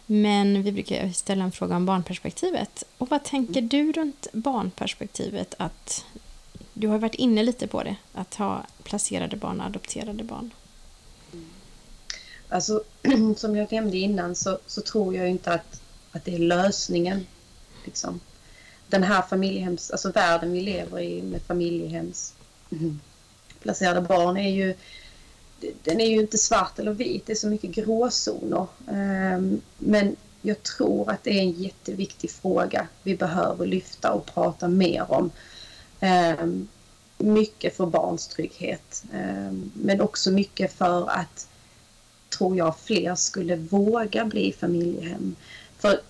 Men 0.06 0.64
vi 0.64 0.72
brukar 0.72 1.10
ställa 1.10 1.44
en 1.44 1.52
fråga 1.52 1.76
om 1.76 1.86
barnperspektivet. 1.86 2.84
Och 2.98 3.10
vad 3.10 3.24
tänker 3.24 3.62
du 3.62 3.92
runt 3.92 4.28
barnperspektivet? 4.34 5.56
Att 5.58 6.06
du 6.74 6.88
har 6.88 6.98
varit 6.98 7.16
inne 7.16 7.44
lite 7.44 7.68
på 7.68 7.84
det, 7.84 7.96
att 8.14 8.36
ha 8.36 8.66
placerade 8.84 9.38
barn 9.38 9.60
och 9.60 9.66
adopterade 9.66 10.24
barn. 10.24 10.52
Alltså, 12.50 12.84
som 13.38 13.56
jag 13.56 13.72
nämnde 13.72 13.98
innan 13.98 14.36
så, 14.36 14.60
så 14.66 14.82
tror 14.82 15.16
jag 15.16 15.30
inte 15.30 15.54
att, 15.54 15.82
att 16.12 16.26
det 16.26 16.36
är 16.36 16.40
lösningen. 16.40 17.26
Liksom. 17.86 18.20
Den 18.88 19.04
här 19.04 19.22
familjehems, 19.22 19.92
alltså 19.92 20.12
världen 20.12 20.52
vi 20.52 20.62
lever 20.62 21.00
i 21.00 21.22
med 21.22 21.42
familjehems 21.42 22.34
mm, 22.72 23.00
placerade 23.62 24.02
barn 24.02 24.38
är 24.38 24.50
ju 24.50 24.76
den 25.84 26.02
är 26.02 26.06
ju 26.06 26.20
inte 26.20 26.38
svart 26.38 26.80
eller 26.80 26.92
vit, 26.92 27.26
det 27.26 27.34
är 27.34 27.36
så 27.36 27.48
mycket 27.48 27.70
gråzoner. 27.72 28.68
Ehm, 28.88 29.62
men 29.78 30.16
jag 30.42 30.64
tror 30.64 31.10
att 31.10 31.24
det 31.24 31.30
är 31.30 31.42
en 31.42 31.52
jätteviktig 31.52 32.32
fråga 32.32 32.88
vi 33.04 33.18
behöver 33.18 33.66
lyfta 33.66 34.12
och 34.12 34.26
prata 34.26 34.68
mer 34.68 35.12
om. 35.12 35.32
Ehm, 36.04 36.68
Mycket 37.18 37.78
för 37.78 37.86
barns 37.86 38.28
trygghet, 38.28 39.04
ehm, 39.14 39.72
men 39.74 40.02
också 40.02 40.32
mycket 40.32 40.74
för 40.74 41.10
att 41.10 41.48
tror 42.38 42.58
jag 42.58 42.78
fler 42.80 43.16
skulle 43.16 43.56
våga 43.56 44.26
bli 44.26 44.54
familjehem. 44.60 45.36
För 45.78 46.02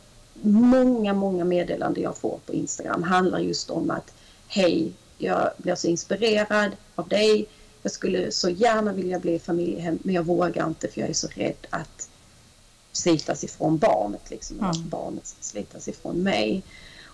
många, 0.42 1.14
många 1.14 1.46
meddelanden 1.46 2.04
jag 2.04 2.18
får 2.18 2.40
på 2.46 2.54
Instagram 2.54 3.04
handlar 3.04 3.40
just 3.40 3.70
om 3.70 3.92
att 3.92 4.14
hej, 4.48 4.92
jag 5.18 5.50
blir 5.58 5.76
så 5.76 5.88
inspirerad 5.88 6.72
av 6.96 7.08
dig. 7.08 7.46
Jag 7.82 7.92
skulle 7.92 8.32
så 8.32 8.50
gärna 8.50 8.94
vilja 8.94 9.20
bli 9.20 9.40
familjehem 9.40 10.00
men 10.04 10.16
jag 10.16 10.24
vågar 10.24 10.68
inte 10.68 10.88
för 10.88 11.02
jag 11.02 11.10
är 11.10 11.14
så 11.14 11.28
rädd 11.28 11.68
att 11.70 12.10
slitas 12.92 13.44
ifrån 13.44 13.78
barnet. 13.78 14.30
Liksom, 14.30 14.58
Ja. 14.60 14.70
Att 14.70 14.78
barnet 14.78 15.36
slitas 15.40 15.88
ifrån 15.88 16.24
mig. 16.24 16.64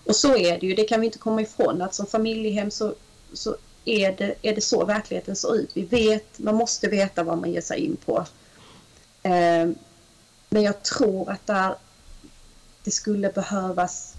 Och 0.04 0.16
så 0.16 0.36
är 0.36 0.60
det 0.60 0.66
ju, 0.66 0.74
det 0.74 0.84
kan 0.84 1.00
vi 1.00 1.06
inte 1.06 1.18
komma 1.18 1.42
ifrån 1.42 1.82
att 1.82 1.94
som 1.94 2.06
familjehem 2.06 2.70
så, 2.70 2.94
så 3.32 3.56
är, 3.84 4.12
det, 4.12 4.34
är 4.42 4.54
det 4.54 4.60
så 4.60 4.84
verkligheten 4.84 5.36
ser 5.36 5.54
ut. 5.54 5.70
Vi 5.74 5.82
vet, 5.82 6.38
man 6.38 6.54
måste 6.54 6.88
veta 6.88 7.22
vad 7.22 7.38
man 7.38 7.52
ger 7.52 7.60
sig 7.60 7.80
in 7.80 7.96
på. 7.96 8.26
Eh, 9.22 9.70
men 10.48 10.62
jag 10.62 10.82
tror 10.82 11.30
att 11.30 11.46
där 11.46 11.74
det 12.84 12.90
skulle 12.90 13.28
behövas 13.28 14.14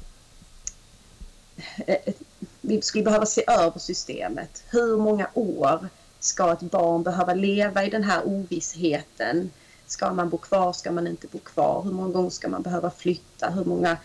eh, 1.88 1.96
eh 2.06 2.14
vi 2.62 2.82
skulle 2.82 3.04
behöva 3.04 3.26
se 3.26 3.44
över 3.48 3.80
systemet. 3.80 4.64
Hur 4.70 4.98
många 4.98 5.28
år 5.34 5.90
ska 6.20 6.54
ett 6.54 6.62
barn 6.62 7.04
behöva 7.04 7.34
leva 7.34 7.84
i 7.84 7.90
den 7.90 8.04
här 8.04 8.28
ovissheten? 8.28 9.52
Ska 9.88 10.14
man 10.14 10.30
bo 10.30 10.38
kvar? 10.38 10.74
Ska 10.74 10.92
man 10.92 11.08
inte 11.08 11.28
bo 11.28 11.40
kvar? 11.40 11.82
Hur 11.84 11.92
många 11.92 12.10
gånger 12.10 12.30
ska 12.30 12.50
man 12.50 12.62
behöva 12.62 12.92
flytta? 12.92 13.50
Hur 13.50 13.66
många... 13.66 13.98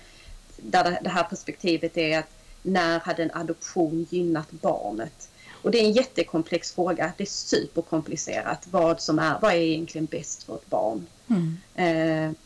Där 0.56 0.98
det 1.02 1.10
här 1.10 1.24
perspektivet 1.24 1.96
är 1.96 2.18
att 2.18 2.30
när 2.62 3.00
hade 3.00 3.22
en 3.22 3.30
adoption 3.34 4.06
gynnat 4.10 4.50
barnet? 4.50 5.28
Och 5.62 5.70
det 5.70 5.78
är 5.78 5.84
en 5.84 5.92
jättekomplex 5.92 6.72
fråga. 6.72 7.12
Det 7.16 7.24
är 7.24 7.28
superkomplicerat 7.28 8.66
vad 8.70 9.00
som 9.00 9.18
är, 9.18 9.38
vad 9.40 9.52
är 9.52 9.56
egentligen 9.56 10.06
bäst 10.06 10.42
för 10.42 10.54
ett 10.54 10.70
barn? 10.70 11.06
Mm. 11.28 11.56
Eh, 11.74 12.36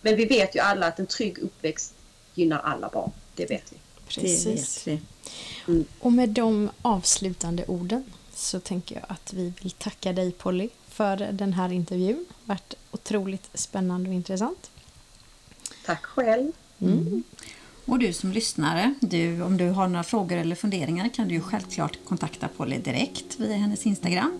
men 0.00 0.16
vi 0.16 0.24
vet 0.24 0.56
ju 0.56 0.60
alla 0.60 0.86
att 0.86 0.98
en 0.98 1.06
trygg 1.06 1.38
uppväxt 1.38 1.94
gynnar 2.34 2.58
alla 2.58 2.88
barn, 2.88 3.10
det 3.34 3.50
vet 3.50 3.72
vi. 3.72 3.76
Precis. 4.08 4.86
Vet 4.86 5.00
vi. 5.66 5.84
Och 6.00 6.12
med 6.12 6.28
de 6.28 6.70
avslutande 6.82 7.64
orden 7.66 8.04
så 8.34 8.60
tänker 8.60 8.94
jag 8.94 9.04
att 9.08 9.32
vi 9.32 9.52
vill 9.62 9.70
tacka 9.70 10.12
dig 10.12 10.32
Polly 10.32 10.68
för 10.88 11.16
den 11.16 11.52
här 11.52 11.72
intervjun. 11.72 12.26
Det 12.28 12.34
har 12.46 12.54
varit 12.54 12.74
otroligt 12.90 13.50
spännande 13.54 14.08
och 14.08 14.14
intressant. 14.14 14.70
Tack 15.86 16.04
själv. 16.04 16.52
Mm. 16.82 17.22
Och 17.84 17.98
du 17.98 18.12
som 18.12 18.32
lyssnare, 18.32 18.94
du, 19.00 19.42
om 19.42 19.56
du 19.56 19.68
har 19.68 19.88
några 19.88 20.02
frågor 20.02 20.36
eller 20.36 20.56
funderingar 20.56 21.08
kan 21.08 21.28
du 21.28 21.34
ju 21.34 21.40
självklart 21.40 21.98
kontakta 22.04 22.48
Polly 22.48 22.78
direkt 22.78 23.40
via 23.40 23.56
hennes 23.56 23.86
Instagram. 23.86 24.38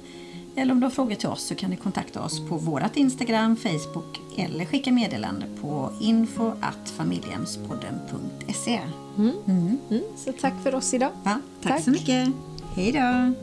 Eller 0.57 0.72
om 0.72 0.80
du 0.80 0.86
har 0.86 0.91
frågor 0.91 1.14
till 1.14 1.28
oss 1.28 1.43
så 1.43 1.55
kan 1.55 1.70
du 1.70 1.76
kontakta 1.76 2.22
oss 2.22 2.49
på 2.49 2.57
vårt 2.57 2.97
Instagram, 2.97 3.57
Facebook 3.57 4.20
eller 4.38 4.64
skicka 4.64 4.93
meddelande 4.93 5.47
på 5.61 5.93
info.familjehemspodden.se. 6.01 8.80
Mm. 9.18 9.32
Mm. 9.47 9.78
Så 10.16 10.32
tack 10.32 10.55
för 10.62 10.74
oss 10.74 10.95
idag. 10.95 11.11
Ja, 11.24 11.41
tack, 11.62 11.72
Tack. 11.72 11.84
så 11.84 11.91
mycket. 11.91 12.28
Hej 12.74 12.93
då! 12.93 13.34